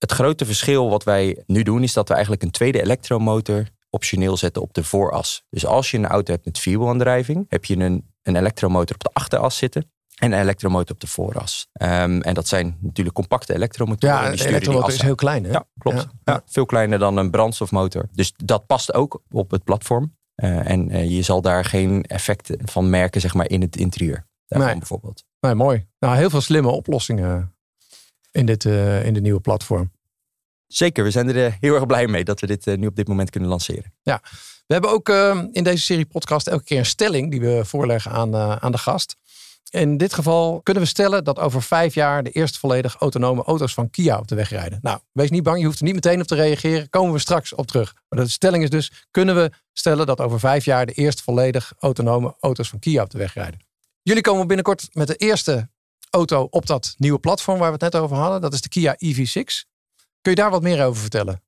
het 0.00 0.12
grote 0.12 0.44
verschil 0.46 0.90
wat 0.90 1.04
wij 1.04 1.42
nu 1.46 1.62
doen 1.62 1.82
is 1.82 1.92
dat 1.92 2.08
we 2.08 2.14
eigenlijk 2.14 2.42
een 2.42 2.50
tweede 2.50 2.82
elektromotor 2.82 3.68
optioneel 3.90 4.36
zetten 4.36 4.62
op 4.62 4.74
de 4.74 4.84
vooras. 4.84 5.42
Dus 5.50 5.66
als 5.66 5.90
je 5.90 5.96
een 5.96 6.06
auto 6.06 6.32
hebt 6.32 6.44
met 6.44 6.58
vierwielaandrijving, 6.58 7.46
heb 7.48 7.64
je 7.64 7.76
een, 7.76 8.10
een 8.22 8.36
elektromotor 8.36 8.94
op 8.94 9.02
de 9.02 9.10
achteras 9.12 9.56
zitten 9.56 9.90
en 10.18 10.32
een 10.32 10.40
elektromotor 10.40 10.94
op 10.94 11.00
de 11.00 11.06
vooras. 11.06 11.68
Um, 11.82 12.22
en 12.22 12.34
dat 12.34 12.48
zijn 12.48 12.76
natuurlijk 12.80 13.16
compacte 13.16 13.54
elektromotoren. 13.54 14.16
Ja, 14.16 14.30
de 14.30 14.48
elektromotor 14.48 14.88
is 14.88 15.02
heel 15.02 15.14
klein. 15.14 15.44
Hè? 15.44 15.50
Ja, 15.50 15.64
klopt. 15.78 15.96
Ja. 15.96 16.10
Ja, 16.24 16.42
veel 16.46 16.66
kleiner 16.66 16.98
dan 16.98 17.16
een 17.16 17.30
brandstofmotor. 17.30 18.08
Dus 18.12 18.32
dat 18.44 18.66
past 18.66 18.94
ook 18.94 19.22
op 19.30 19.50
het 19.50 19.64
platform. 19.64 20.18
Uh, 20.36 20.70
en 20.70 20.90
uh, 20.92 21.10
je 21.10 21.22
zal 21.22 21.40
daar 21.40 21.64
geen 21.64 22.02
effecten 22.02 22.58
van 22.64 22.90
merken 22.90 23.20
zeg 23.20 23.34
maar, 23.34 23.48
in 23.48 23.60
het 23.60 23.76
interieur. 23.76 24.28
Daarvan 24.46 24.68
Nee. 24.70 24.78
bijvoorbeeld. 24.78 25.24
Nee, 25.40 25.54
mooi. 25.54 25.86
Nou, 25.98 26.16
heel 26.16 26.30
veel 26.30 26.40
slimme 26.40 26.68
oplossingen 26.68 27.54
in, 28.30 28.46
dit, 28.46 28.64
uh, 28.64 29.04
in 29.04 29.14
de 29.14 29.20
nieuwe 29.20 29.40
platform. 29.40 29.92
Zeker, 30.66 31.04
we 31.04 31.10
zijn 31.10 31.28
er 31.28 31.46
uh, 31.46 31.52
heel 31.60 31.74
erg 31.74 31.86
blij 31.86 32.06
mee 32.06 32.24
dat 32.24 32.40
we 32.40 32.46
dit 32.46 32.66
uh, 32.66 32.76
nu 32.76 32.86
op 32.86 32.96
dit 32.96 33.08
moment 33.08 33.30
kunnen 33.30 33.48
lanceren. 33.48 33.92
Ja, 34.02 34.20
we 34.66 34.72
hebben 34.72 34.90
ook 34.90 35.08
uh, 35.08 35.44
in 35.52 35.64
deze 35.64 35.84
serie 35.84 36.06
podcast 36.06 36.46
elke 36.46 36.64
keer 36.64 36.78
een 36.78 36.86
stelling 36.86 37.30
die 37.30 37.40
we 37.40 37.64
voorleggen 37.64 38.10
aan, 38.10 38.36
aan 38.36 38.72
de 38.72 38.78
gast. 38.78 39.16
In 39.70 39.96
dit 39.96 40.14
geval 40.14 40.60
kunnen 40.62 40.82
we 40.82 40.88
stellen 40.88 41.24
dat 41.24 41.38
over 41.38 41.62
vijf 41.62 41.94
jaar 41.94 42.22
de 42.22 42.30
eerste 42.30 42.58
volledig 42.58 42.96
autonome 42.98 43.42
auto's 43.42 43.74
van 43.74 43.90
Kia 43.90 44.18
op 44.18 44.28
de 44.28 44.34
weg 44.34 44.50
rijden. 44.50 44.78
Nou, 44.82 45.00
wees 45.12 45.30
niet 45.30 45.42
bang, 45.42 45.58
je 45.58 45.64
hoeft 45.64 45.78
er 45.78 45.84
niet 45.84 45.94
meteen 45.94 46.20
op 46.20 46.26
te 46.26 46.34
reageren. 46.34 46.88
Komen 46.88 47.12
we 47.12 47.18
straks 47.18 47.54
op 47.54 47.66
terug. 47.66 47.94
Maar 48.08 48.24
de 48.24 48.30
stelling 48.30 48.62
is 48.62 48.70
dus, 48.70 49.06
kunnen 49.10 49.34
we 49.34 49.50
stellen 49.72 50.06
dat 50.06 50.20
over 50.20 50.40
vijf 50.40 50.64
jaar 50.64 50.86
de 50.86 50.92
eerste 50.92 51.22
volledig 51.22 51.72
autonome 51.78 52.36
auto's 52.40 52.68
van 52.68 52.78
Kia 52.78 53.02
op 53.02 53.10
de 53.10 53.18
weg 53.18 53.34
rijden? 53.34 53.60
Jullie 54.02 54.22
komen 54.22 54.46
binnenkort 54.46 54.88
met 54.92 55.06
de 55.06 55.16
eerste 55.16 55.69
auto 56.10 56.46
op 56.50 56.66
dat 56.66 56.94
nieuwe 56.98 57.18
platform 57.18 57.58
waar 57.58 57.72
we 57.72 57.84
het 57.84 57.92
net 57.92 58.02
over 58.02 58.16
hadden. 58.16 58.40
Dat 58.40 58.52
is 58.52 58.60
de 58.60 58.68
Kia 58.68 58.96
EV6. 59.04 59.68
Kun 60.20 60.32
je 60.32 60.34
daar 60.34 60.50
wat 60.50 60.62
meer 60.62 60.84
over 60.84 61.00
vertellen? 61.00 61.42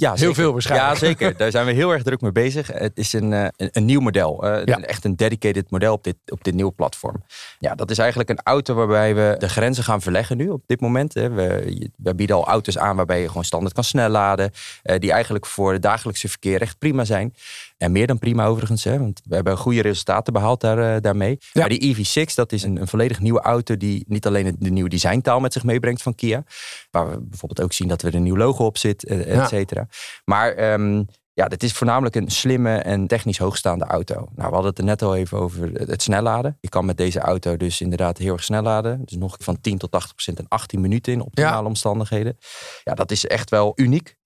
Ja, 0.00 0.08
Heel 0.08 0.18
zeker. 0.18 0.34
veel 0.34 0.52
waarschijnlijk. 0.52 0.92
Ja, 0.92 1.06
zeker. 1.06 1.36
Daar 1.36 1.50
zijn 1.50 1.66
we 1.66 1.72
heel 1.72 1.90
erg 1.90 2.02
druk 2.02 2.20
mee 2.20 2.32
bezig. 2.32 2.66
Het 2.72 2.98
is 2.98 3.12
een, 3.12 3.32
uh, 3.32 3.42
een, 3.56 3.68
een, 3.72 3.84
nieuw 3.84 4.00
model. 4.00 4.44
Uh, 4.44 4.64
Ja. 4.64 4.80
Echt 4.80 5.04
een 5.04 5.16
dedicated 5.16 5.70
model 5.70 5.92
op 5.92 6.04
dit, 6.04 6.16
op 6.26 6.44
dit 6.44 6.54
nieuwe 6.54 6.72
platform. 6.72 7.22
Ja, 7.58 7.74
dat 7.74 7.90
is 7.90 7.98
eigenlijk 7.98 8.30
een 8.30 8.40
auto 8.42 8.74
waarbij 8.74 9.14
we 9.14 9.34
de 9.38 9.48
grenzen 9.48 9.84
gaan 9.84 10.00
verleggen 10.00 10.36
nu 10.36 10.48
op 10.48 10.62
dit 10.66 10.80
moment. 10.80 11.14
Hè. 11.14 11.30
We, 11.30 11.90
we 11.96 12.14
bieden 12.14 12.36
al 12.36 12.46
auto's 12.46 12.78
aan 12.78 12.96
waarbij 12.96 13.20
je 13.20 13.26
gewoon 13.26 13.44
standaard 13.44 13.74
kan 13.74 13.84
snel 13.84 14.08
laden. 14.08 14.50
Uh, 14.84 14.98
die 14.98 15.12
eigenlijk 15.12 15.46
voor 15.46 15.72
het 15.72 15.82
dagelijkse 15.82 16.28
verkeer 16.28 16.60
echt 16.60 16.78
prima 16.78 17.04
zijn. 17.04 17.34
En 17.78 17.92
meer 17.92 18.06
dan 18.06 18.18
prima 18.18 18.46
overigens. 18.46 18.84
Hè, 18.84 18.98
want 18.98 19.20
we 19.24 19.34
hebben 19.34 19.56
goede 19.56 19.82
resultaten 19.82 20.32
behaald 20.32 20.60
daar, 20.60 20.78
uh, 20.78 21.00
daarmee. 21.00 21.38
Ja. 21.40 21.60
Maar 21.60 21.68
die 21.68 21.96
EV6, 21.96 22.34
dat 22.34 22.52
is 22.52 22.62
een, 22.62 22.80
een 22.80 22.88
volledig 22.88 23.20
nieuwe 23.20 23.40
auto 23.40 23.76
die 23.76 24.04
niet 24.08 24.26
alleen 24.26 24.56
de 24.58 24.70
nieuwe 24.70 24.88
designtaal 24.88 25.40
met 25.40 25.52
zich 25.52 25.64
meebrengt 25.64 26.02
van 26.02 26.14
Kia. 26.14 26.44
Waar 26.90 27.10
we 27.10 27.20
bijvoorbeeld 27.20 27.62
ook 27.62 27.72
zien 27.72 27.88
dat 27.88 28.02
er 28.02 28.14
een 28.14 28.22
nieuw 28.22 28.36
logo 28.36 28.64
op 28.64 28.78
zit, 28.78 29.04
et 29.04 29.50
Ja. 29.50 29.88
Maar 30.24 30.72
um, 30.72 31.06
ja, 31.32 31.48
dit 31.48 31.62
is 31.62 31.72
voornamelijk 31.72 32.14
een 32.14 32.30
slimme 32.30 32.76
en 32.76 33.06
technisch 33.06 33.38
hoogstaande 33.38 33.84
auto. 33.84 34.14
Nou, 34.14 34.28
we 34.34 34.42
hadden 34.42 34.64
het 34.64 34.78
er 34.78 34.84
net 34.84 35.02
al 35.02 35.16
even 35.16 35.38
over 35.38 35.70
het 35.72 36.02
snelladen. 36.02 36.56
Je 36.60 36.68
kan 36.68 36.84
met 36.84 36.96
deze 36.96 37.20
auto 37.20 37.56
dus 37.56 37.80
inderdaad 37.80 38.18
heel 38.18 38.32
erg 38.32 38.44
snel 38.44 38.62
laden. 38.62 39.04
Dus 39.04 39.16
nog 39.16 39.36
van 39.38 39.60
10 39.60 39.78
tot 39.78 39.90
80 39.90 40.12
procent 40.12 40.38
in 40.38 40.48
18 40.48 40.80
minuten 40.80 41.12
in 41.12 41.20
optimale 41.20 41.62
Ja. 41.62 41.64
omstandigheden. 41.64 42.38
Ja, 42.84 42.94
dat 42.94 43.10
is 43.10 43.26
echt 43.26 43.50
wel 43.50 43.72
uniek. 43.76 44.16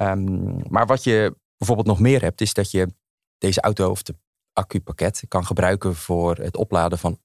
Um, 0.00 0.62
maar 0.68 0.86
wat 0.86 1.04
je 1.04 1.36
bijvoorbeeld 1.56 1.88
nog 1.88 2.00
meer 2.00 2.20
hebt, 2.20 2.40
is 2.40 2.54
dat 2.54 2.70
je 2.70 2.94
deze 3.38 3.60
auto 3.60 3.90
of 3.90 4.02
de 4.02 4.14
accupakket 4.52 5.22
kan 5.28 5.46
gebruiken 5.46 5.94
voor 5.94 6.36
het 6.36 6.56
opladen 6.56 6.98
van 6.98 7.18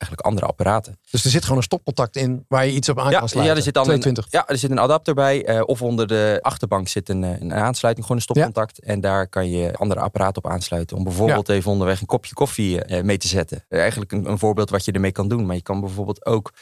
eigenlijk 0.00 0.20
andere 0.20 0.46
apparaten. 0.46 0.98
Dus 1.10 1.24
er 1.24 1.30
zit 1.30 1.42
gewoon 1.42 1.56
een 1.56 1.62
stopcontact 1.62 2.16
in 2.16 2.44
waar 2.48 2.66
je 2.66 2.72
iets 2.72 2.88
op 2.88 2.98
aan 2.98 3.10
Ja, 3.10 3.18
kan 3.18 3.28
sluiten. 3.28 3.52
ja, 3.52 3.58
er 3.58 3.64
zit 3.64 3.74
dan 3.74 3.82
een, 3.82 4.00
22. 4.00 4.26
ja, 4.30 4.48
er 4.48 4.58
zit 4.58 4.70
een 4.70 4.78
adapter 4.80 5.14
bij. 5.14 5.44
eh, 5.44 5.62
of 5.64 5.82
onder 5.82 6.06
de 6.06 6.38
achterbank 6.42 6.88
zit 6.88 7.08
een, 7.08 7.24
eh, 7.24 7.40
een 7.40 7.54
aansluiting, 7.54 8.06
gewoon 8.06 8.22
een 8.22 8.28
stopcontact. 8.28 8.78
En 8.78 9.00
daar 9.00 9.28
kan 9.28 9.50
je 9.50 9.72
andere 9.74 10.00
apparaten 10.00 10.44
op 10.44 10.50
aansluiten. 10.50 10.96
Om 10.96 11.04
bijvoorbeeld 11.04 11.48
even 11.48 11.70
onderweg 11.70 12.00
een 12.00 12.06
kopje 12.06 12.34
koffie 12.34 12.84
eh, 12.84 13.02
mee 13.02 13.16
te 13.18 13.28
zetten. 13.28 13.64
Eigenlijk 13.68 14.12
een, 14.12 14.30
een 14.30 14.38
voorbeeld 14.38 14.70
wat 14.70 14.84
je 14.84 14.92
ermee 14.92 15.12
kan 15.12 15.28
doen. 15.28 15.46
Maar 15.46 15.56
je 15.56 15.62
kan 15.62 15.80
bijvoorbeeld 15.80 16.26
ook 16.26 16.52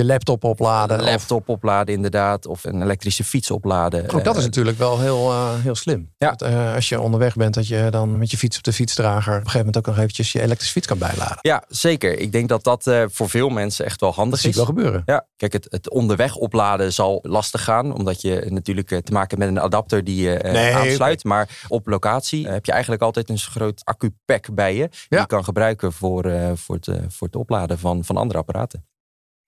Je 0.00 0.06
laptop 0.06 0.44
opladen. 0.44 0.98
een 0.98 1.04
laptop 1.04 1.48
opladen 1.48 1.94
inderdaad. 1.94 2.46
Of 2.46 2.64
een 2.64 2.82
elektrische 2.82 3.24
fiets 3.24 3.50
opladen. 3.50 4.10
Ook 4.10 4.24
dat 4.24 4.34
is 4.34 4.40
Eh, 4.40 4.46
natuurlijk 4.46 4.78
wel 4.78 5.00
heel, 5.00 5.30
eh, 5.30 5.54
heel 5.62 5.74
slim. 5.74 6.12
Ja. 6.18 6.30
Dat, 6.30 6.42
eh, 6.42 6.74
als 6.74 6.88
je 6.88 7.00
onderweg 7.00 7.34
bent, 7.36 7.54
dat 7.54 7.68
je 7.68 7.86
dan 7.90 8.18
met 8.18 8.30
je 8.30 8.36
fiets 8.36 8.56
op 8.56 8.62
de 8.62 8.72
fietsdrager... 8.72 9.32
op 9.32 9.38
een 9.38 9.50
gegeven 9.50 9.58
moment 9.58 9.76
ook 9.76 9.86
nog 9.86 9.96
eventjes 9.98 10.32
je 10.32 10.40
elektrische 10.40 10.72
fiets 10.72 10.86
kan 10.86 10.98
bijladen. 10.98 11.38
Ja, 11.40 11.64
zeker. 11.68 12.18
Ik 12.18 12.32
denk 12.32 12.48
dat 12.48 12.64
dat 12.64 12.90
voor 13.10 13.28
veel 13.28 13.48
mensen 13.48 13.84
echt 13.84 14.00
wel 14.00 14.08
Dat 14.08 14.18
handig 14.18 14.44
is. 14.44 14.56
wel 14.56 14.64
gebeuren. 14.64 15.02
Ja, 15.04 15.26
kijk, 15.36 15.52
het, 15.52 15.66
het 15.70 15.90
onderweg 15.90 16.36
opladen 16.36 16.92
zal 16.92 17.18
lastig 17.22 17.64
gaan. 17.64 17.94
Omdat 17.94 18.20
je 18.20 18.46
natuurlijk 18.48 18.88
te 18.88 19.12
maken 19.12 19.38
hebt 19.38 19.38
met 19.38 19.48
een 19.48 19.64
adapter 19.64 20.04
die 20.04 20.22
je 20.22 20.38
Nee, 20.42 20.74
aansluit. 20.74 21.24
Maar 21.24 21.48
op 21.68 21.86
locatie 21.86 22.48
heb 22.48 22.64
je 22.66 22.72
eigenlijk 22.72 23.02
altijd 23.02 23.28
een 23.30 23.38
groot 23.38 23.80
accu-pack 23.84 24.54
bij 24.54 24.74
je. 24.76 24.88
Die 25.08 25.18
je 25.18 25.26
kan 25.26 25.44
gebruiken 25.44 25.92
voor, 25.92 26.32
voor, 26.54 26.74
het, 26.80 26.88
voor 27.08 27.26
het 27.26 27.36
opladen 27.36 27.78
van, 27.78 28.04
van 28.04 28.16
andere 28.16 28.38
apparaten. 28.38 28.84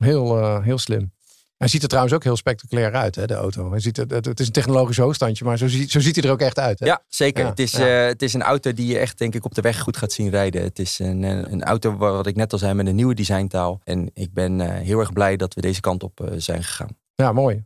Heel, 0.02 0.38
eh, 0.40 0.62
heel 0.62 0.78
slim. 0.78 1.12
Hij 1.56 1.68
ziet 1.71 1.82
er 1.82 1.88
trouwens 1.88 2.14
ook 2.14 2.25
heel 2.25 2.37
spectaculair 2.37 2.92
uit, 2.94 3.14
hè, 3.14 3.26
de 3.26 3.35
auto. 3.35 3.71
Hij 3.71 3.80
ziet 3.80 3.99
er, 3.99 4.06
het, 4.09 4.25
het 4.25 4.40
is 4.40 4.47
een 4.47 4.52
technologisch 4.52 4.97
hoogstandje, 4.97 5.44
maar 5.44 5.59
zo, 5.59 5.68
ziet- 5.68 5.90
zo 5.90 6.00
ziet 6.00 6.16
hij 6.16 6.25
er 6.25 6.30
ook 6.30 6.40
echt 6.40 6.59
uit. 6.59 6.78
Hè? 6.80 6.87
Ja, 6.87 7.02
zeker. 7.09 7.42
Ja, 7.44 7.49
het, 7.50 7.59
is, 7.59 7.73
ja. 7.73 8.00
eh, 8.02 8.06
het 8.06 8.23
is 8.23 8.35
een 8.35 8.42
auto 8.42 8.73
die 8.73 8.87
je 8.87 8.99
echt 8.99 9.18
denk 9.18 9.35
ik 9.35 9.44
op 9.44 9.54
de 9.54 9.61
weg 9.61 9.80
goed 9.80 9.97
gaat 9.97 10.12
zien 10.12 10.30
rijden. 10.30 10.62
Het 10.62 10.78
is 10.78 10.99
een, 10.99 11.23
een 11.23 11.62
auto, 11.62 11.97
wa- 11.97 12.11
wat 12.12 12.26
ik 12.26 12.37
net 12.37 12.52
al 12.52 12.59
zei, 12.59 12.75
met 12.75 12.87
een 12.87 12.94
nieuwe 12.94 13.14
designtaal. 13.14 13.80
En 13.85 14.11
ik 14.14 14.32
ben 14.32 14.61
eh, 14.61 14.68
heel 14.87 15.00
erg 15.00 15.12
blij 15.12 15.37
dat 15.37 15.54
we 15.54 15.61
deze 15.61 15.80
kant 15.80 16.02
op 16.02 16.28
zijn 16.37 16.64
gegaan. 16.64 16.97
Ja, 17.14 17.32
mooi. 17.32 17.64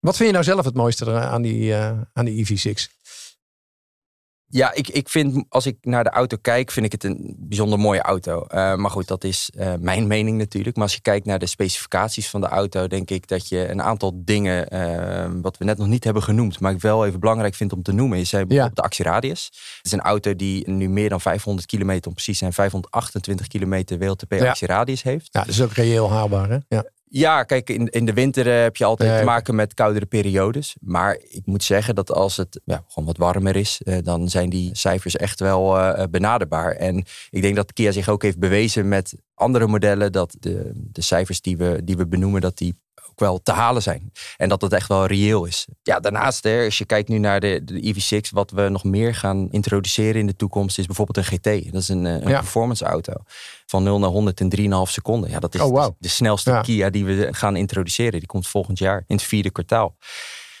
Wat 0.00 0.16
vind 0.16 0.28
je 0.28 0.34
nou 0.34 0.44
zelf 0.44 0.64
het 0.64 0.74
mooiste 0.74 1.12
aan 1.12 1.42
die, 1.42 1.74
aan 2.12 2.24
die 2.24 2.46
EV6? 2.46 2.72
Ja, 4.54 4.72
ik, 4.74 4.88
ik 4.88 5.08
vind 5.08 5.44
als 5.48 5.66
ik 5.66 5.76
naar 5.80 6.04
de 6.04 6.10
auto 6.10 6.36
kijk, 6.40 6.70
vind 6.70 6.86
ik 6.86 6.92
het 6.92 7.04
een 7.04 7.36
bijzonder 7.38 7.78
mooie 7.78 8.02
auto. 8.02 8.46
Uh, 8.54 8.74
maar 8.74 8.90
goed, 8.90 9.08
dat 9.08 9.24
is 9.24 9.50
uh, 9.58 9.72
mijn 9.80 10.06
mening 10.06 10.38
natuurlijk. 10.38 10.76
Maar 10.76 10.84
als 10.84 10.94
je 10.94 11.00
kijkt 11.00 11.26
naar 11.26 11.38
de 11.38 11.46
specificaties 11.46 12.28
van 12.28 12.40
de 12.40 12.46
auto, 12.46 12.86
denk 12.86 13.10
ik 13.10 13.28
dat 13.28 13.48
je 13.48 13.68
een 13.68 13.82
aantal 13.82 14.12
dingen, 14.24 14.74
uh, 14.74 15.40
wat 15.42 15.58
we 15.58 15.64
net 15.64 15.78
nog 15.78 15.86
niet 15.86 16.04
hebben 16.04 16.22
genoemd, 16.22 16.60
maar 16.60 16.72
ik 16.72 16.80
wel 16.80 17.06
even 17.06 17.20
belangrijk 17.20 17.54
vind 17.54 17.72
om 17.72 17.82
te 17.82 17.92
noemen, 17.92 18.18
is 18.18 18.30
ja. 18.30 18.44
de 18.44 18.82
actieradius. 18.82 19.44
Het 19.76 19.86
is 19.86 19.92
een 19.92 20.00
auto 20.00 20.36
die 20.36 20.70
nu 20.70 20.88
meer 20.88 21.08
dan 21.08 21.20
500 21.20 21.66
kilometer, 21.66 22.08
om 22.08 22.14
precies 22.14 22.38
zijn 22.38 22.52
528 22.52 23.46
kilometer 23.46 23.98
WLTP 23.98 24.32
ja. 24.32 24.48
actieradius 24.48 25.02
heeft. 25.02 25.28
Ja, 25.30 25.40
dat 25.40 25.48
is 25.48 25.62
ook 25.62 25.72
reëel 25.72 26.10
haalbaar 26.10 26.48
hè? 26.48 26.58
Ja. 26.68 26.84
Ja, 27.16 27.42
kijk, 27.42 27.70
in, 27.70 27.88
in 27.88 28.04
de 28.04 28.12
winter 28.12 28.46
eh, 28.46 28.62
heb 28.62 28.76
je 28.76 28.84
altijd 28.84 29.18
te 29.18 29.24
maken 29.24 29.54
met 29.54 29.74
koudere 29.74 30.06
periodes. 30.06 30.76
Maar 30.80 31.18
ik 31.28 31.42
moet 31.44 31.62
zeggen 31.62 31.94
dat 31.94 32.12
als 32.12 32.36
het 32.36 32.60
ja, 32.64 32.84
gewoon 32.88 33.04
wat 33.04 33.16
warmer 33.16 33.56
is, 33.56 33.80
eh, 33.84 33.98
dan 34.02 34.28
zijn 34.28 34.50
die 34.50 34.70
cijfers 34.76 35.16
echt 35.16 35.40
wel 35.40 35.78
uh, 35.78 36.02
benaderbaar. 36.10 36.72
En 36.72 37.04
ik 37.30 37.42
denk 37.42 37.56
dat 37.56 37.72
Kia 37.72 37.90
zich 37.90 38.08
ook 38.08 38.22
heeft 38.22 38.38
bewezen 38.38 38.88
met 38.88 39.14
andere 39.34 39.66
modellen 39.66 40.12
dat 40.12 40.36
de, 40.40 40.70
de 40.74 41.02
cijfers 41.02 41.40
die 41.40 41.56
we, 41.56 41.80
die 41.84 41.96
we 41.96 42.06
benoemen, 42.06 42.40
dat 42.40 42.58
die 42.58 42.74
wel 43.14 43.42
te 43.42 43.52
halen 43.52 43.82
zijn. 43.82 44.12
En 44.36 44.48
dat 44.48 44.60
het 44.60 44.72
echt 44.72 44.88
wel 44.88 45.06
reëel 45.06 45.44
is. 45.44 45.66
Ja, 45.82 46.00
daarnaast, 46.00 46.44
hè, 46.44 46.64
als 46.64 46.78
je 46.78 46.84
kijkt 46.84 47.08
nu 47.08 47.18
naar 47.18 47.40
de, 47.40 47.60
de 47.64 47.94
EV6, 47.94 48.30
wat 48.30 48.50
we 48.50 48.68
nog 48.68 48.84
meer 48.84 49.14
gaan 49.14 49.50
introduceren 49.50 50.20
in 50.20 50.26
de 50.26 50.36
toekomst, 50.36 50.78
is 50.78 50.86
bijvoorbeeld 50.86 51.16
een 51.16 51.38
GT. 51.38 51.72
Dat 51.72 51.82
is 51.82 51.88
een, 51.88 52.04
een 52.04 52.22
performance 52.22 52.84
auto. 52.84 53.12
Van 53.66 53.82
0 53.82 53.98
naar 53.98 54.10
100 54.10 54.40
in 54.40 54.70
3,5 54.86 54.90
seconden. 54.90 55.30
Ja, 55.30 55.38
dat 55.38 55.54
is 55.54 55.60
oh, 55.60 55.86
de 55.98 56.08
snelste 56.08 56.60
Kia 56.62 56.90
die 56.90 57.04
we 57.04 57.28
gaan 57.30 57.56
introduceren. 57.56 58.18
Die 58.18 58.26
komt 58.26 58.46
volgend 58.46 58.78
jaar 58.78 59.04
in 59.06 59.16
het 59.16 59.24
vierde 59.24 59.50
kwartaal. 59.50 59.96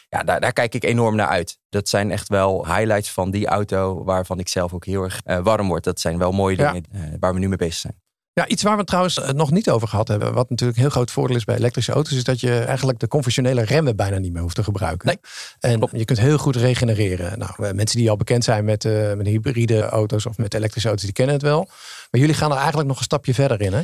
Ja, 0.08 0.22
daar, 0.22 0.40
daar, 0.40 0.52
kijk 0.52 0.74
ik 0.74 0.84
enorm 0.84 1.16
naar 1.16 1.26
uit. 1.26 1.58
Dat 1.68 1.88
zijn 1.88 2.10
echt 2.10 2.28
wel 2.28 2.66
highlights 2.66 3.10
van 3.10 3.30
die 3.30 3.46
auto 3.46 4.04
waarvan 4.04 4.38
ik 4.38 4.48
zelf 4.48 4.72
ook 4.72 4.84
heel 4.84 5.02
erg 5.02 5.20
uh, 5.24 5.38
warm 5.38 5.68
word. 5.68 5.84
Dat 5.84 6.00
zijn 6.00 6.18
wel 6.18 6.32
mooie 6.32 6.56
dingen 6.56 6.84
uh, 6.92 7.02
waar 7.20 7.34
we 7.34 7.38
nu 7.38 7.48
mee 7.48 7.56
bezig 7.56 7.74
zijn. 7.74 8.02
Ja, 8.34 8.46
iets 8.46 8.62
waar 8.62 8.72
we 8.72 8.78
het 8.78 8.86
trouwens 8.86 9.20
eh, 9.20 9.30
nog 9.30 9.50
niet 9.50 9.70
over 9.70 9.88
gehad 9.88 10.08
hebben, 10.08 10.32
wat 10.32 10.50
natuurlijk 10.50 10.78
een 10.78 10.84
heel 10.84 10.92
groot 10.92 11.10
voordeel 11.10 11.36
is 11.36 11.44
bij 11.44 11.56
elektrische 11.56 11.92
auto's, 11.92 12.12
is 12.12 12.24
dat 12.24 12.40
je 12.40 12.58
eigenlijk 12.58 12.98
de 12.98 13.08
conventionele 13.08 13.62
remmen 13.62 13.96
bijna 13.96 14.18
niet 14.18 14.32
meer 14.32 14.42
hoeft 14.42 14.54
te 14.54 14.64
gebruiken. 14.64 15.06
Nee, 15.06 15.18
en 15.60 15.88
je 15.92 16.04
kunt 16.04 16.20
heel 16.20 16.38
goed 16.38 16.56
regenereren. 16.56 17.38
Nou, 17.38 17.52
eh, 17.56 17.72
mensen 17.72 17.98
die 17.98 18.10
al 18.10 18.16
bekend 18.16 18.44
zijn 18.44 18.64
met, 18.64 18.84
uh, 18.84 19.12
met 19.12 19.26
hybride 19.26 19.82
auto's 19.82 20.26
of 20.26 20.38
met 20.38 20.54
elektrische 20.54 20.88
auto's, 20.88 21.04
die 21.04 21.14
kennen 21.14 21.34
het 21.34 21.44
wel. 21.44 21.68
Maar 22.10 22.20
jullie 22.20 22.34
gaan 22.34 22.50
er 22.50 22.56
eigenlijk 22.56 22.88
nog 22.88 22.98
een 22.98 23.04
stapje 23.04 23.34
verder 23.34 23.60
in, 23.60 23.72
hè? 23.72 23.82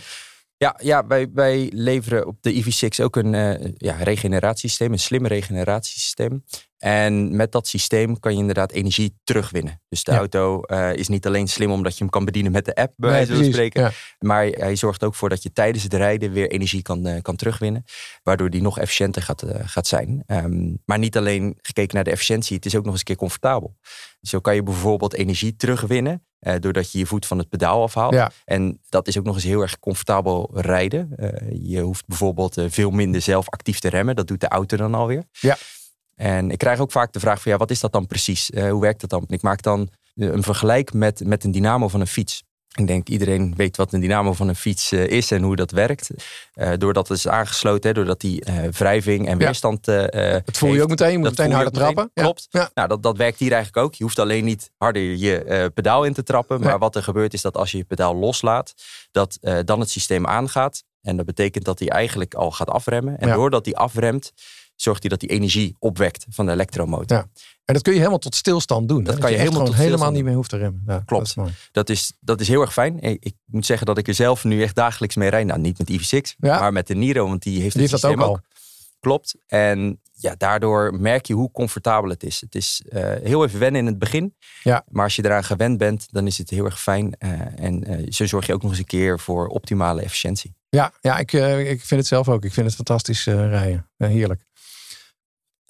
Ja, 0.62 0.78
ja 0.82 1.06
wij, 1.06 1.30
wij 1.34 1.70
leveren 1.74 2.26
op 2.26 2.36
de 2.40 2.62
EV6 2.62 3.04
ook 3.04 3.16
een 3.16 3.32
uh, 3.32 3.72
ja, 3.76 3.96
regeneratiesysteem, 3.96 4.92
een 4.92 4.98
slim 4.98 5.26
regeneratiesysteem. 5.26 6.44
En 6.78 7.36
met 7.36 7.52
dat 7.52 7.66
systeem 7.66 8.18
kan 8.18 8.32
je 8.32 8.38
inderdaad 8.38 8.72
energie 8.72 9.18
terugwinnen. 9.24 9.80
Dus 9.88 10.04
de 10.04 10.12
auto 10.12 10.62
uh, 10.66 10.94
is 10.94 11.08
niet 11.08 11.26
alleen 11.26 11.48
slim 11.48 11.70
omdat 11.70 11.92
je 11.92 11.98
hem 11.98 12.10
kan 12.10 12.24
bedienen 12.24 12.52
met 12.52 12.64
de 12.64 12.74
app, 12.74 12.92
bij 12.96 13.10
wijze 13.10 13.34
van 13.34 13.44
spreken. 13.44 13.82
Ja. 13.82 13.90
Maar 14.18 14.46
hij 14.46 14.76
zorgt 14.76 15.04
ook 15.04 15.14
voor 15.14 15.28
dat 15.28 15.42
je 15.42 15.52
tijdens 15.52 15.84
het 15.84 15.94
rijden 15.94 16.32
weer 16.32 16.50
energie 16.50 16.82
kan, 16.82 17.06
uh, 17.06 17.20
kan 17.22 17.36
terugwinnen. 17.36 17.84
Waardoor 18.22 18.50
die 18.50 18.62
nog 18.62 18.78
efficiënter 18.78 19.22
gaat, 19.22 19.44
uh, 19.44 19.50
gaat 19.64 19.86
zijn. 19.86 20.24
Um, 20.26 20.82
maar 20.84 20.98
niet 20.98 21.16
alleen 21.16 21.58
gekeken 21.62 21.94
naar 21.94 22.04
de 22.04 22.10
efficiëntie, 22.10 22.56
het 22.56 22.66
is 22.66 22.76
ook 22.76 22.82
nog 22.82 22.90
eens 22.90 23.00
een 23.00 23.06
keer 23.06 23.16
comfortabel. 23.16 23.76
Zo 24.20 24.40
kan 24.40 24.54
je 24.54 24.62
bijvoorbeeld 24.62 25.14
energie 25.14 25.56
terugwinnen. 25.56 26.24
Uh, 26.40 26.54
doordat 26.61 26.92
je 26.92 26.99
je 26.99 27.06
voet 27.06 27.26
van 27.26 27.38
het 27.38 27.49
pedaal 27.49 27.82
afhaalt. 27.82 28.14
Ja. 28.14 28.30
En 28.44 28.80
dat 28.88 29.09
is 29.09 29.18
ook 29.18 29.25
nog 29.25 29.35
eens 29.35 29.44
heel 29.44 29.61
erg 29.61 29.78
comfortabel 29.78 30.50
rijden. 30.54 31.12
je 31.62 31.80
hoeft 31.80 32.06
bijvoorbeeld 32.06 32.62
veel 32.66 32.90
minder 32.90 33.20
zelf 33.20 33.49
actief 33.49 33.78
te 33.78 33.88
remmen. 33.88 34.16
Dat 34.16 34.26
doet 34.26 34.40
de 34.40 34.49
auto 34.49 34.76
dan 34.76 34.94
alweer. 34.94 35.25
Ja. 35.32 35.56
En 36.14 36.50
ik 36.50 36.59
krijg 36.59 36.78
ook 36.78 36.92
vaak 36.92 37.12
de 37.12 37.20
vraag 37.20 37.42
van 37.42 37.52
ja, 37.52 37.59
wat 37.59 37.70
is 37.70 37.80
dat 37.80 37.92
dan 37.92 38.06
precies? 38.06 38.50
Hoe 38.54 38.80
werkt 38.80 39.00
dat 39.00 39.11
dan? 39.11 39.25
Ik 39.26 39.42
maak 39.42 39.62
dan 39.62 39.88
een 40.14 40.42
vergelijk 40.42 40.92
met, 40.92 41.25
met 41.25 41.44
een 41.44 41.50
dynamo 41.50 41.88
van 41.88 42.00
een 42.00 42.06
fiets. 42.06 42.42
Ik 42.74 42.86
denk 42.86 43.08
iedereen 43.08 43.54
weet 43.56 43.76
wat 43.76 43.92
een 43.92 44.00
dynamo 44.00 44.32
van 44.32 44.48
een 44.48 44.56
fiets 44.56 44.92
uh, 44.92 45.06
is 45.06 45.30
en 45.30 45.42
hoe 45.42 45.56
dat 45.56 45.70
werkt. 45.70 46.10
Uh, 46.54 46.72
doordat 46.78 47.08
het 47.08 47.18
is 47.18 47.28
aangesloten, 47.28 47.88
hè, 47.88 47.94
doordat 47.94 48.20
die 48.20 48.44
wrijving 48.70 49.28
en 49.28 49.38
weerstand. 49.38 49.86
Ja. 49.86 50.06
dat 50.44 50.58
voel 50.58 50.68
je 50.68 50.74
heeft, 50.74 50.82
ook 50.82 50.90
meteen, 50.90 51.10
je 51.12 51.18
moet 51.18 51.28
meteen 51.28 51.52
harder 51.52 51.72
trappen. 51.72 52.10
Klopt. 52.14 52.46
Ja. 52.50 52.70
Nou, 52.74 52.88
dat, 52.88 53.02
dat 53.02 53.16
werkt 53.16 53.38
hier 53.38 53.52
eigenlijk 53.52 53.84
ook. 53.86 53.94
Je 53.94 54.04
hoeft 54.04 54.18
alleen 54.18 54.44
niet 54.44 54.70
harder 54.76 55.02
je 55.02 55.70
pedaal 55.74 56.04
in 56.04 56.12
te 56.12 56.22
trappen. 56.22 56.60
Maar 56.60 56.78
wat 56.78 56.96
er 56.96 57.02
gebeurt 57.02 57.34
is 57.34 57.42
dat 57.42 57.56
als 57.56 57.70
je 57.70 57.76
je 57.76 57.84
pedaal 57.84 58.16
loslaat, 58.16 58.74
dat 59.10 59.38
dan 59.64 59.80
het 59.80 59.90
systeem 59.90 60.26
aangaat. 60.26 60.84
En 61.02 61.16
dat 61.16 61.26
betekent 61.26 61.64
dat 61.64 61.78
hij 61.78 61.88
eigenlijk 61.88 62.34
al 62.34 62.50
gaat 62.50 62.70
afremmen. 62.70 63.18
En 63.18 63.32
doordat 63.32 63.64
hij 63.64 63.74
afremt, 63.74 64.32
zorgt 64.82 65.00
hij 65.00 65.10
dat 65.10 65.20
die 65.20 65.28
energie 65.28 65.76
opwekt 65.78 66.26
van 66.28 66.46
de 66.46 66.52
elektromotor. 66.52 67.16
Ja. 67.16 67.26
En 67.64 67.75
dat 67.75 67.82
kun 67.82 67.92
je 67.92 67.99
helemaal 67.99 68.18
tot 68.18 68.34
stilstand 68.34 68.88
doen. 68.88 69.04
Dat 69.04 69.18
kan 69.18 69.30
je, 69.30 69.37
helemaal 69.37 69.64
tot 69.64 69.75
helemaal 69.75 70.10
niet 70.10 70.25
meer 70.25 70.34
hoeft 70.34 70.50
te 70.50 70.56
remmen. 70.56 70.82
Ja, 70.87 71.02
Klopt. 71.06 71.34
Dat 71.34 71.49
is, 71.49 71.54
dat 71.72 71.88
is, 71.88 72.12
dat 72.20 72.40
is 72.40 72.49
heel 72.49 72.60
erg 72.60 72.72
fijn. 72.72 73.00
Ik 73.00 73.34
moet 73.44 73.66
zeggen 73.66 73.87
dat 73.87 73.99
ik 73.99 74.08
er 74.08 74.14
zelf 74.14 74.44
nu 74.44 74.62
echt 74.62 74.75
dagelijks 74.75 75.16
mee 75.16 75.28
rijd. 75.28 75.46
Nou, 75.46 75.60
niet 75.60 75.78
met 75.78 75.90
EV6, 75.90 76.38
maar 76.38 76.72
met 76.72 76.87
de 76.87 76.94
Niro, 76.94 77.26
want 77.26 77.42
die 77.42 77.60
heeft, 77.60 77.72
die 77.72 77.80
heeft 77.80 78.02
dat 78.02 78.12
ook 78.12 78.20
al. 78.20 78.40
Klopt. 79.00 79.34
En 79.46 80.00
ja, 80.12 80.34
daardoor 80.38 80.94
merk 81.00 81.26
je 81.26 81.34
hoe 81.34 81.50
comfortabel 81.50 82.10
het 82.10 82.22
is. 82.22 82.40
Het 82.40 82.54
is 82.54 82.82
uh, 82.88 83.00
heel 83.22 83.44
even 83.44 83.58
wennen 83.58 83.80
in 83.80 83.87
het 83.87 83.99
begin. 83.99 84.34
Ja. 84.62 84.84
Maar 84.88 85.04
als 85.04 85.16
je 85.16 85.25
eraan 85.25 85.44
gewend 85.44 85.78
bent, 85.78 86.06
dan 86.10 86.26
is 86.26 86.38
het 86.38 86.50
heel 86.50 86.64
erg 86.64 86.80
fijn. 86.80 87.16
Uh, 87.18 87.30
en 87.58 87.90
uh, 87.90 88.06
zo 88.08 88.26
zorg 88.26 88.46
je 88.46 88.52
ook 88.52 88.62
nog 88.62 88.70
eens 88.70 88.80
een 88.80 88.87
keer 88.87 89.20
voor 89.20 89.46
optimale 89.46 90.02
efficiëntie. 90.02 90.54
Ja, 90.68 90.92
ja 91.00 91.18
ik, 91.18 91.32
ik 91.32 91.80
vind 91.80 92.00
het 92.00 92.06
zelf 92.06 92.28
ook. 92.28 92.44
Ik 92.44 92.52
vind 92.52 92.66
het 92.66 92.75
fantastisch 92.75 93.25
rijden. 93.25 93.90
heerlijk 93.96 94.42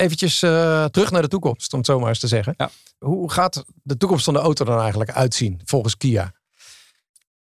eventjes 0.01 0.43
uh, 0.43 0.85
terug 0.85 1.11
naar 1.11 1.23
de 1.23 1.29
toekomst, 1.29 1.73
om 1.73 1.79
het 1.79 1.89
zo 1.89 1.99
maar 1.99 2.09
eens 2.09 2.19
te 2.19 2.27
zeggen. 2.27 2.55
Ja. 2.57 2.71
Hoe 2.99 3.31
gaat 3.31 3.65
de 3.83 3.97
toekomst 3.97 4.25
van 4.25 4.35
de 4.35 4.41
auto 4.41 4.65
dan 4.65 4.81
eigenlijk 4.81 5.11
uitzien 5.11 5.61
volgens 5.65 5.97
Kia? 5.97 6.33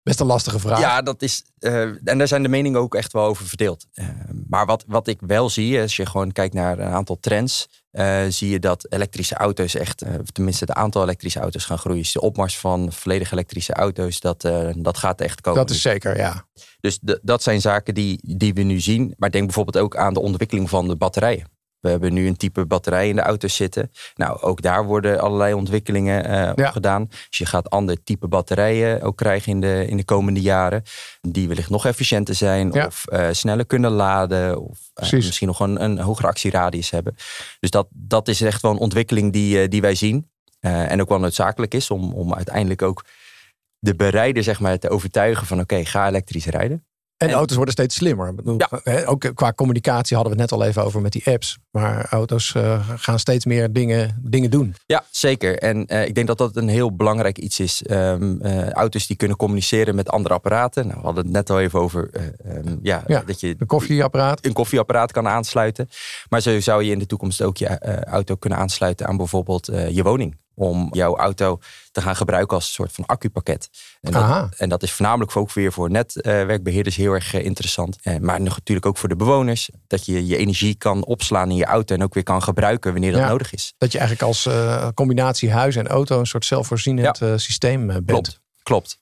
Best 0.03 0.21
een 0.21 0.27
lastige 0.27 0.59
vraag. 0.59 0.81
Ja, 0.81 1.03
dat 1.03 1.23
is. 1.23 1.43
Uh, 1.61 1.83
en 1.83 2.19
daar 2.19 2.29
zijn 2.29 2.43
de 2.43 2.49
meningen 2.49 2.81
ook 2.81 2.95
echt 2.95 3.13
wel 3.13 3.25
over 3.25 3.47
verdeeld. 3.47 3.87
Uh, 3.95 4.09
maar 4.49 4.67
wat, 4.67 4.85
wat 4.87 5.07
ik 5.07 5.19
wel 5.21 5.51
zie, 5.51 5.81
als 5.81 5.97
je 5.97 6.07
gewoon 6.07 6.33
kijkt 6.33 6.55
naar 6.55 6.79
een 6.79 6.93
aantal 6.93 7.19
trends, 7.21 7.69
uh, 7.93 8.25
zie 8.29 8.49
je 8.49 8.59
dat 8.59 8.87
elektrische 8.93 9.35
auto's 9.35 9.75
echt, 9.75 10.05
tenminste 10.33 10.65
het 10.65 10.75
aantal 10.75 11.03
elektrische 11.03 11.41
auto's 11.41 11.65
gaan 11.65 11.79
groeien. 11.79 12.03
Dus 12.03 12.13
de 12.13 12.21
opmars 12.21 12.59
van 12.59 12.93
volledig 12.93 13.33
elektrische 13.33 13.73
auto's, 13.73 14.21
dat, 14.21 14.49
dat 14.77 14.99
gaat 14.99 15.21
echt 15.21 15.41
komen. 15.41 15.61
Dat 15.61 15.71
is 15.71 15.83
zeker, 15.83 16.17
ja. 16.17 16.47
Dus 16.81 16.99
de, 17.03 17.21
dat 17.23 17.43
zijn 17.43 17.61
zaken 17.61 17.95
die, 17.95 18.37
die 18.37 18.55
we 18.55 18.63
nu 18.63 18.81
zien. 18.81 19.15
Maar 19.17 19.31
denk 19.31 19.45
bijvoorbeeld 19.45 19.85
ook 19.85 19.97
aan 19.97 20.15
de 20.15 20.21
ontwikkeling 20.21 20.69
van 20.69 20.89
de 20.89 20.97
batterijen. 20.97 21.57
We 21.81 21.89
hebben 21.89 22.13
nu 22.13 22.27
een 22.27 22.37
type 22.37 22.67
batterij 22.67 23.09
in 23.09 23.17
de 23.17 23.23
auto 23.23 23.49
zitten. 23.49 23.91
Nou, 24.15 24.41
ook 24.41 24.63
daar 24.63 24.85
worden 24.85 25.21
allerlei 25.21 25.55
ontwikkelingen 25.55 26.27
uh, 26.27 26.51
ja. 26.55 26.71
gedaan. 26.71 27.07
Dus 27.07 27.39
je 27.39 27.47
gaat 27.47 27.71
ander 27.71 28.03
type 28.05 28.29
batterijen 28.29 29.03
ook 29.03 29.17
krijgen 29.17 29.53
in 29.53 29.61
de, 29.61 29.87
in 29.87 29.97
de 29.97 30.05
komende 30.05 30.41
jaren. 30.41 30.83
Die 31.21 31.49
wellicht 31.49 31.71
nog 31.71 31.87
efficiënter 31.87 32.35
zijn 32.35 32.73
ja. 32.73 32.87
of 32.87 33.05
uh, 33.13 33.29
sneller 33.31 33.67
kunnen 33.67 33.91
laden. 33.91 34.61
Of 34.61 34.79
uh, 35.03 35.13
misschien 35.13 35.47
nog 35.47 35.61
een, 35.61 35.83
een 35.83 35.99
hogere 35.99 36.29
actieradius 36.29 36.91
hebben. 36.91 37.15
Dus 37.61 37.71
dat, 37.71 37.87
dat 37.91 38.29
is 38.29 38.41
echt 38.41 38.63
wel 38.63 38.71
een 38.71 38.79
ontwikkeling 38.79 39.33
die, 39.33 39.69
die 39.69 39.81
wij 39.81 39.95
zien. 39.95 40.31
en 40.61 41.01
ook 41.01 41.09
wel 41.09 41.19
noodzakelijk 41.19 41.75
is 41.75 41.91
om, 41.91 42.13
om 42.13 42.35
uiteindelijk 42.35 42.83
ook 42.83 43.05
de 43.79 43.95
bereider 43.95 44.43
zeg 44.43 44.61
maar, 44.61 44.79
te 44.79 44.89
overtuigen 44.89 45.47
van 45.47 45.61
oké, 45.61 45.75
okay, 45.75 45.85
ga 45.85 46.09
elektrisch 46.09 46.47
rijden. 46.47 46.88
En, 47.19 47.31
auto's 47.31 47.57
worden 47.57 47.75
steeds 47.75 47.95
slimmer. 47.95 48.35
Ja. 48.57 49.05
Ook 49.05 49.31
qua 49.35 49.53
communicatie 49.53 50.17
hadden 50.17 50.35
we 50.35 50.43
het 50.43 50.51
net 50.51 50.61
al 50.61 50.67
even 50.67 50.85
over 50.85 51.01
met 51.01 51.13
die 51.13 51.27
apps. 51.27 51.59
Maar 51.71 52.07
auto's 52.11 52.55
uh, 52.57 52.89
gaan 52.97 53.19
steeds 53.19 53.45
meer 53.45 53.73
dingen, 53.73 54.21
dingen 54.23 54.51
doen. 54.51 54.75
Ja, 54.87 55.05
zeker. 55.11 55.59
En 55.59 55.85
uh, 55.93 56.07
ik 56.07 56.15
denk 56.15 56.27
dat 56.27 56.39
dat 56.39 56.57
een 56.57 56.69
heel 56.69 56.97
belangrijk 56.97 57.39
iets 57.39 57.61
is. 57.61 57.83
Um, 57.91 58.39
uh, 58.43 58.71
auto's 58.71 59.07
die 59.07 59.17
kunnen 59.17 59.37
communiceren 59.37 59.95
met 59.95 60.09
andere 60.09 60.35
apparaten. 60.35 60.87
Nou, 60.87 60.99
we 60.99 61.05
hadden 61.05 61.25
het 61.25 61.33
net 61.33 61.51
al 61.51 61.61
even 61.61 61.81
over 61.81 62.11
um, 62.47 62.79
ja, 62.83 63.05
ja, 63.07 63.23
dat 63.27 63.41
je 63.41 63.55
een 63.59 63.67
koffieapparaat. 63.67 64.45
een 64.45 64.53
koffieapparaat 64.53 65.13
kan 65.13 65.29
aansluiten. 65.29 65.89
Maar 66.29 66.41
zo 66.41 66.61
zou 66.61 66.85
je 66.85 66.93
in 66.93 66.99
de 66.99 67.07
toekomst 67.07 67.43
ook 67.43 67.57
je 67.57 67.79
auto 68.05 68.35
kunnen 68.35 68.59
aansluiten 68.59 69.07
aan 69.07 69.17
bijvoorbeeld 69.17 69.67
je 69.67 70.03
woning 70.03 70.37
om 70.59 70.89
jouw 70.91 71.17
auto 71.17 71.59
te 71.93 72.01
gaan 72.01 72.17
gebruiken 72.17 72.57
als 72.57 72.67
een 72.67 72.73
soort 72.73 72.93
van 72.93 73.07
accupakket. 73.07 73.71
En 74.01 74.13
dat, 74.13 74.55
en 74.57 74.69
dat 74.69 74.83
is 74.83 74.93
voornamelijk 74.93 75.37
ook 75.37 75.53
weer 75.53 75.73
voor 75.73 75.91
netwerkbeheerders 75.91 76.97
heel 76.97 77.13
erg 77.13 77.35
eh, 77.35 77.45
interessant. 77.45 77.99
Eh, 78.03 78.17
maar 78.17 78.41
natuurlijk 78.41 78.87
ook 78.87 78.97
voor 78.97 79.09
de 79.09 79.17
bewoners. 79.17 79.71
Dat 79.87 80.07
je 80.07 80.27
je 80.27 80.37
energie 80.37 80.75
kan 80.75 81.05
opslaan 81.05 81.51
in 81.51 81.57
je 81.57 81.65
auto 81.65 81.95
en 81.95 82.03
ook 82.03 82.15
weer 82.15 82.23
kan 82.23 82.43
gebruiken 82.43 82.93
wanneer 82.93 83.13
dat 83.13 83.21
ja, 83.21 83.29
nodig 83.29 83.53
is. 83.53 83.75
Dat 83.79 83.93
je 83.93 83.99
eigenlijk 83.99 84.29
als 84.29 84.47
uh, 84.47 84.89
combinatie 84.95 85.51
huis 85.51 85.77
en 85.77 85.87
auto 85.87 86.19
een 86.19 86.27
soort 86.27 86.45
zelfvoorzienend 86.45 87.19
ja. 87.19 87.39
systeem 87.39 87.87
bent. 87.87 88.07
Klopt, 88.07 88.41
klopt. 88.63 88.99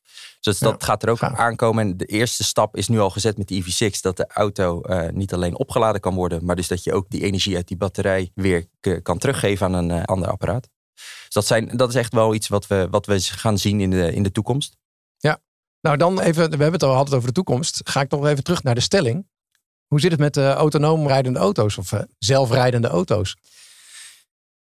Dus 0.47 0.59
dat 0.59 0.85
gaat 0.85 1.03
er 1.03 1.09
ook 1.09 1.19
Gaaf. 1.19 1.39
aankomen. 1.39 1.85
En 1.85 1.97
de 1.97 2.05
eerste 2.05 2.45
stap 2.45 2.77
is 2.77 2.89
nu 2.89 2.99
al 2.99 3.11
gezet 3.11 3.39
met 3.39 3.49
de 3.49 3.63
EV6. 3.63 4.01
Dat 4.01 4.17
de 4.17 4.27
auto 4.29 4.83
uh, 4.85 5.09
niet 5.09 5.33
alleen 5.33 5.59
opgeladen 5.59 6.01
kan 6.01 6.15
worden. 6.15 6.45
Maar 6.45 6.57
dus 6.57 6.69
dat 6.69 6.85
je 6.85 6.93
ook 6.93 7.07
die 7.09 7.23
energie 7.23 7.57
uit 7.57 7.69
die 7.69 7.77
batterij 7.77 8.31
weer 8.35 8.67
kan 9.03 9.19
teruggeven 9.19 9.67
aan 9.67 9.73
een 9.73 9.91
uh, 9.91 10.05
ander 10.05 10.29
apparaat. 10.29 10.69
Dus 10.97 11.33
dat, 11.33 11.47
zijn, 11.47 11.77
dat 11.77 11.89
is 11.89 11.95
echt 11.95 12.13
wel 12.13 12.35
iets 12.35 12.49
wat 12.49 12.67
we, 12.67 12.89
wat 12.91 13.07
we 13.07 13.21
gaan 13.21 13.59
zien 13.59 13.81
in 13.81 13.91
de, 13.91 14.13
in 14.13 14.23
de 14.23 14.33
toekomst. 14.33 14.77
Ja, 15.17 15.41
nou 15.81 15.97
dan 15.97 16.21
even, 16.21 16.45
we 16.45 16.51
hebben 16.51 16.73
het 16.73 16.83
al 16.83 16.95
altijd 16.95 17.15
over 17.17 17.29
de 17.29 17.35
toekomst. 17.35 17.81
Ga 17.85 18.01
ik 18.01 18.09
toch 18.09 18.27
even 18.27 18.45
terug 18.45 18.63
naar 18.63 18.75
de 18.75 18.81
stelling. 18.81 19.27
Hoe 19.87 20.01
zit 20.01 20.11
het 20.11 20.21
met 20.21 20.37
uh, 20.37 20.53
autonoom 20.53 21.07
rijdende 21.07 21.39
auto's 21.39 21.79
of 21.79 21.93
uh, 21.93 22.01
zelfrijdende 22.19 22.89
auto's? 22.89 23.37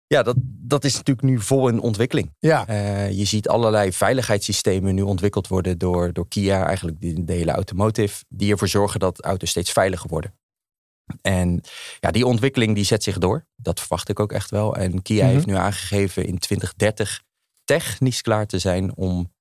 Ja, 0.07 0.23
dat, 0.23 0.37
dat 0.43 0.85
is 0.85 0.97
natuurlijk 0.97 1.27
nu 1.27 1.41
vol 1.41 1.69
in 1.69 1.81
ontwikkeling. 1.81 2.35
Ja. 2.39 2.69
Uh, 2.69 3.11
je 3.11 3.25
ziet 3.25 3.49
allerlei 3.49 3.93
veiligheidssystemen 3.93 4.95
nu 4.95 5.03
ontwikkeld 5.03 5.49
worden 5.49 5.79
door, 5.79 6.13
door 6.13 6.29
Kia, 6.29 6.67
eigenlijk 6.67 7.01
de, 7.01 7.25
de 7.25 7.33
hele 7.33 7.51
automotive, 7.53 8.25
die 8.29 8.51
ervoor 8.53 8.69
zorgen 8.69 9.01
dat 9.01 9.23
auto's 9.23 9.51
steeds 9.51 9.73
veiliger 9.73 10.09
worden. 10.09 10.35
En 11.23 11.61
ja, 12.01 12.11
die 12.11 12.27
ontwikkeling 12.27 12.75
die 12.75 12.85
zet 12.85 13.03
zich 13.03 13.19
door. 13.19 13.47
Dat 13.63 13.81
verwacht 13.81 14.09
ik 14.09 14.21
ook 14.21 14.33
echt 14.33 14.51
wel. 14.51 14.77
En 14.77 15.03
Kia 15.03 15.25
Mhm. 15.25 15.33
heeft 15.35 15.47
nu 15.47 15.55
aangegeven 15.55 16.27
in 16.27 16.39
2030 16.39 17.23
technisch 17.65 18.21
klaar 18.23 18.47
te 18.47 18.59
zijn 18.59 18.97
om 18.97 19.33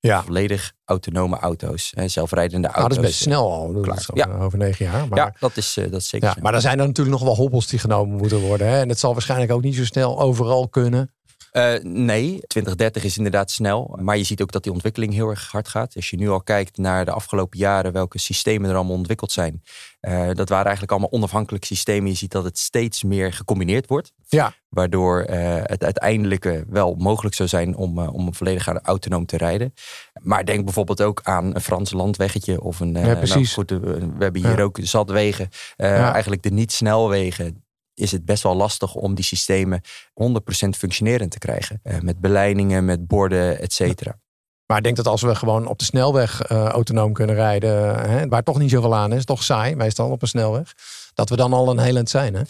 Ja. 0.00 0.22
volledig 0.22 0.72
autonome 0.84 1.36
auto's, 1.38 1.92
hè, 1.94 2.08
zelfrijdende 2.08 2.68
Nou, 2.68 2.72
dat 2.72 2.80
auto's. 2.82 2.98
is 2.98 3.10
best 3.10 3.22
snel 3.22 3.52
al. 3.52 3.72
Dat 3.72 3.82
klaar. 3.82 3.96
is 3.98 4.10
al, 4.10 4.16
Ja. 4.16 4.28
eh, 4.28 4.42
over 4.42 4.58
negen 4.58 4.84
jaar. 4.84 5.08
Maar, 5.08 5.18
Ja, 5.18 5.34
dat 5.38 5.56
is, 5.56 5.76
eh, 5.76 5.90
dat 5.90 6.00
is 6.00 6.08
zeker. 6.08 6.36
maar 6.42 6.54
er 6.54 6.60
zijn 6.60 6.78
er 6.80 6.86
natuurlijk 6.86 7.16
nog 7.16 7.24
wel 7.26 7.36
hobbels 7.36 7.66
die 7.66 7.78
genomen 7.78 8.16
moeten 8.16 8.40
worden. 8.40 8.66
Hè? 8.68 8.80
En 8.80 8.88
het 8.88 8.98
zal 8.98 9.12
waarschijnlijk 9.12 9.52
ook 9.52 9.62
niet 9.62 9.74
zo 9.74 9.84
snel 9.84 10.20
overal 10.20 10.68
kunnen. 10.68 11.13
Eh, 11.54 11.74
nee, 11.82 12.40
2030 12.46 13.04
is 13.04 13.16
inderdaad 13.16 13.50
snel. 13.50 13.98
Maar 14.00 14.16
je 14.16 14.24
ziet 14.24 14.42
ook 14.42 14.52
dat 14.52 14.62
die 14.62 14.72
ontwikkeling 14.72 15.12
heel 15.12 15.28
erg 15.28 15.50
hard 15.50 15.68
gaat. 15.68 15.96
Als 15.96 16.10
je 16.10 16.16
nu 16.16 16.28
al 16.30 16.42
kijkt 16.42 16.76
naar 16.76 17.04
de 17.04 17.10
afgelopen 17.10 17.58
jaren, 17.58 17.92
welke 17.92 18.18
systemen 18.18 18.70
er 18.70 18.76
allemaal 18.76 18.96
ontwikkeld 18.96 19.32
zijn. 19.32 19.62
eh, 20.00 20.30
dat 20.32 20.48
waren 20.48 20.64
eigenlijk 20.64 20.90
allemaal 20.92 21.10
onafhankelijke 21.12 21.66
systemen. 21.66 22.10
Je 22.10 22.16
ziet 22.16 22.30
dat 22.32 22.44
het 22.44 22.58
steeds 22.58 23.02
meer 23.02 23.32
gecombineerd 23.32 23.86
wordt. 23.86 24.12
Ja. 24.28 24.52
Waardoor 24.68 25.20
eh, 25.22 25.54
het 25.62 25.84
uiteindelijk 25.84 26.64
wel 26.68 26.94
mogelijk 26.98 27.34
zou 27.34 27.48
zijn 27.48 27.76
om, 27.76 27.98
eh, 27.98 28.14
om 28.14 28.34
volledig 28.34 28.66
autonoom 28.82 29.26
te 29.26 29.36
rijden. 29.36 29.74
Maar 30.22 30.44
denk 30.44 30.64
bijvoorbeeld 30.64 31.02
ook 31.02 31.20
aan 31.22 31.54
een 31.54 31.60
Frans 31.60 31.92
landweggetje 31.92 32.60
of 32.60 32.80
een. 32.80 32.92
Ja, 32.92 33.14
precies. 33.14 33.34
nou 33.34 33.68
goed, 33.68 33.70
we 33.70 34.24
hebben 34.24 34.42
hier 34.46 34.56
Ja. 34.58 34.62
ook 34.62 34.78
zat 34.82 35.10
wegen. 35.10 35.48
Ja. 35.76 36.12
Eigenlijk 36.12 36.42
de 36.42 36.50
niet-snelwegen 36.50 37.63
is 37.94 38.12
het 38.12 38.24
best 38.24 38.42
wel 38.42 38.54
lastig 38.54 38.94
om 38.94 39.14
die 39.14 39.24
systemen 39.24 39.80
100% 40.12 40.68
functionerend 40.76 41.30
te 41.30 41.38
krijgen. 41.38 41.80
Eh, 41.82 41.98
met 42.00 42.20
beleidingen, 42.20 42.84
met 42.84 43.06
borden, 43.06 43.60
et 43.60 43.72
cetera. 43.72 44.18
Maar 44.66 44.76
ik 44.76 44.84
denk 44.84 44.96
dat 44.96 45.06
als 45.06 45.22
we 45.22 45.34
gewoon 45.34 45.66
op 45.66 45.78
de 45.78 45.84
snelweg 45.84 46.42
eh, 46.42 46.64
autonoom 46.64 47.12
kunnen 47.12 47.34
rijden, 47.34 48.00
hè, 48.10 48.28
waar 48.28 48.42
toch 48.42 48.58
niet 48.58 48.70
zoveel 48.70 48.94
aan 48.94 49.12
is, 49.12 49.24
toch 49.24 49.42
saai 49.42 49.76
meestal 49.76 50.10
op 50.10 50.22
een 50.22 50.28
snelweg, 50.28 50.74
dat 51.14 51.28
we 51.28 51.36
dan 51.36 51.52
al 51.52 51.70
een 51.70 51.78
heel 51.78 52.00
zijn. 52.04 52.34
Hè? 52.34 52.42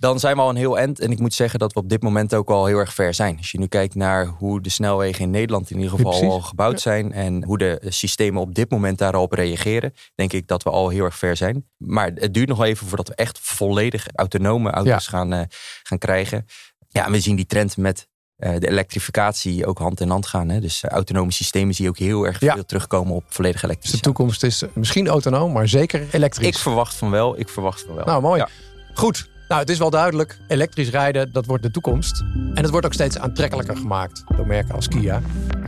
Dan 0.00 0.18
zijn 0.20 0.36
we 0.36 0.42
al 0.42 0.48
een 0.48 0.56
heel 0.56 0.78
eind. 0.78 1.00
En 1.00 1.10
ik 1.10 1.18
moet 1.18 1.34
zeggen 1.34 1.58
dat 1.58 1.72
we 1.72 1.80
op 1.80 1.88
dit 1.88 2.02
moment 2.02 2.34
ook 2.34 2.50
al 2.50 2.66
heel 2.66 2.78
erg 2.78 2.94
ver 2.94 3.14
zijn. 3.14 3.36
Als 3.36 3.50
je 3.50 3.58
nu 3.58 3.66
kijkt 3.66 3.94
naar 3.94 4.26
hoe 4.26 4.60
de 4.60 4.68
snelwegen 4.70 5.24
in 5.24 5.30
Nederland 5.30 5.70
in 5.70 5.76
ieder 5.76 5.90
geval 5.96 6.30
al 6.30 6.40
gebouwd 6.40 6.80
zijn. 6.80 7.12
En 7.12 7.44
hoe 7.44 7.58
de 7.58 7.82
systemen 7.88 8.40
op 8.40 8.54
dit 8.54 8.70
moment 8.70 8.98
daarop 8.98 9.32
reageren. 9.32 9.94
Denk 10.14 10.32
ik 10.32 10.46
dat 10.46 10.62
we 10.62 10.70
al 10.70 10.88
heel 10.88 11.04
erg 11.04 11.16
ver 11.18 11.36
zijn. 11.36 11.66
Maar 11.76 12.10
het 12.14 12.34
duurt 12.34 12.48
nog 12.48 12.62
even 12.62 12.86
voordat 12.86 13.08
we 13.08 13.14
echt 13.14 13.38
volledig 13.42 14.06
autonome 14.14 14.70
auto's 14.70 15.06
gaan, 15.06 15.32
eh, 15.32 15.40
gaan 15.82 15.98
krijgen. 15.98 16.46
Ja, 16.88 17.06
en 17.06 17.12
we 17.12 17.20
zien 17.20 17.36
die 17.36 17.46
trend 17.46 17.76
met 17.76 18.08
eh, 18.36 18.58
de 18.58 18.68
elektrificatie 18.68 19.66
ook 19.66 19.78
hand 19.78 20.00
in 20.00 20.08
hand 20.08 20.26
gaan. 20.26 20.48
Hè? 20.48 20.60
Dus 20.60 20.82
eh, 20.82 20.90
autonome 20.90 21.30
systemen 21.32 21.74
zie 21.74 21.84
je 21.84 21.90
ook 21.90 21.98
heel 21.98 22.26
erg 22.26 22.40
Ja. 22.40 22.54
veel 22.54 22.64
terugkomen 22.64 23.14
op 23.14 23.24
volledig 23.28 23.60
Dus 23.60 23.64
elektrische 23.70 23.96
de 23.96 24.02
toekomst 24.02 24.42
is 24.42 24.62
misschien 24.74 25.08
autonoom, 25.08 25.52
maar 25.52 25.68
zeker 25.68 26.06
elektrisch. 26.12 26.46
Ik 26.46 26.58
verwacht 26.58 26.94
van 26.94 27.10
wel. 27.10 27.38
Ik 27.38 27.48
verwacht 27.48 27.82
van 27.86 27.94
wel. 27.94 28.04
Nou, 28.04 28.22
mooi. 28.22 28.40
Ja. 28.40 28.48
Goed. 28.94 29.28
Nou, 29.48 29.60
het 29.60 29.70
is 29.70 29.78
wel 29.78 29.90
duidelijk. 29.90 30.38
Elektrisch 30.46 30.90
rijden, 30.90 31.32
dat 31.32 31.46
wordt 31.46 31.62
de 31.62 31.70
toekomst. 31.70 32.24
En 32.54 32.62
het 32.62 32.70
wordt 32.70 32.86
ook 32.86 32.92
steeds 32.92 33.18
aantrekkelijker 33.18 33.76
gemaakt 33.76 34.24
door 34.36 34.46
merken 34.46 34.74
als 34.74 34.88
Kia. 34.88 35.20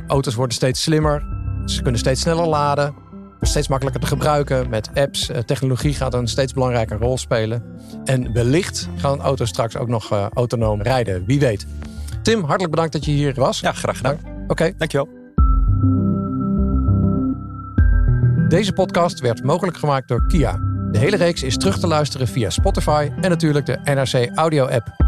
Auto's 0.06 0.34
worden 0.34 0.54
steeds 0.54 0.82
slimmer. 0.82 1.26
Ze 1.64 1.82
kunnen 1.82 2.00
steeds 2.00 2.20
sneller 2.20 2.46
laden. 2.46 2.94
Steeds 3.40 3.68
makkelijker 3.68 4.00
te 4.02 4.06
gebruiken 4.06 4.68
met 4.68 4.90
apps. 4.94 5.28
Eh, 5.28 5.38
Technologie 5.38 5.94
gaat 5.94 6.14
een 6.14 6.28
steeds 6.28 6.52
belangrijke 6.52 6.94
rol 6.94 7.18
spelen. 7.18 7.62
En 8.04 8.32
wellicht 8.32 8.88
gaan 8.96 9.20
auto's 9.20 9.49
straks 9.49 9.76
ook 9.76 9.88
nog 9.88 10.12
eh, 10.12 10.26
autonoom 10.34 10.82
rijden. 10.82 11.25
Wie 11.26 11.40
weet. 11.40 11.66
Tim, 12.22 12.40
hartelijk 12.40 12.70
bedankt 12.70 12.92
dat 12.92 13.04
je 13.04 13.10
hier 13.10 13.34
was. 13.34 13.60
Ja, 13.60 13.72
graag 13.72 13.96
gedaan. 13.96 14.18
Oké. 14.49 14.72
Dankjewel. 14.78 15.08
Deze 18.49 18.72
podcast 18.72 19.20
werd 19.20 19.44
mogelijk 19.44 19.76
gemaakt 19.76 20.08
door 20.08 20.26
Kia. 20.26 20.69
De 20.90 20.99
hele 20.99 21.16
reeks 21.16 21.42
is 21.42 21.56
terug 21.56 21.78
te 21.78 21.87
luisteren 21.87 22.28
via 22.28 22.50
Spotify 22.50 23.11
en 23.20 23.30
natuurlijk 23.30 23.66
de 23.66 23.78
NRC 23.85 24.30
Audio 24.35 24.66
app. 24.66 25.00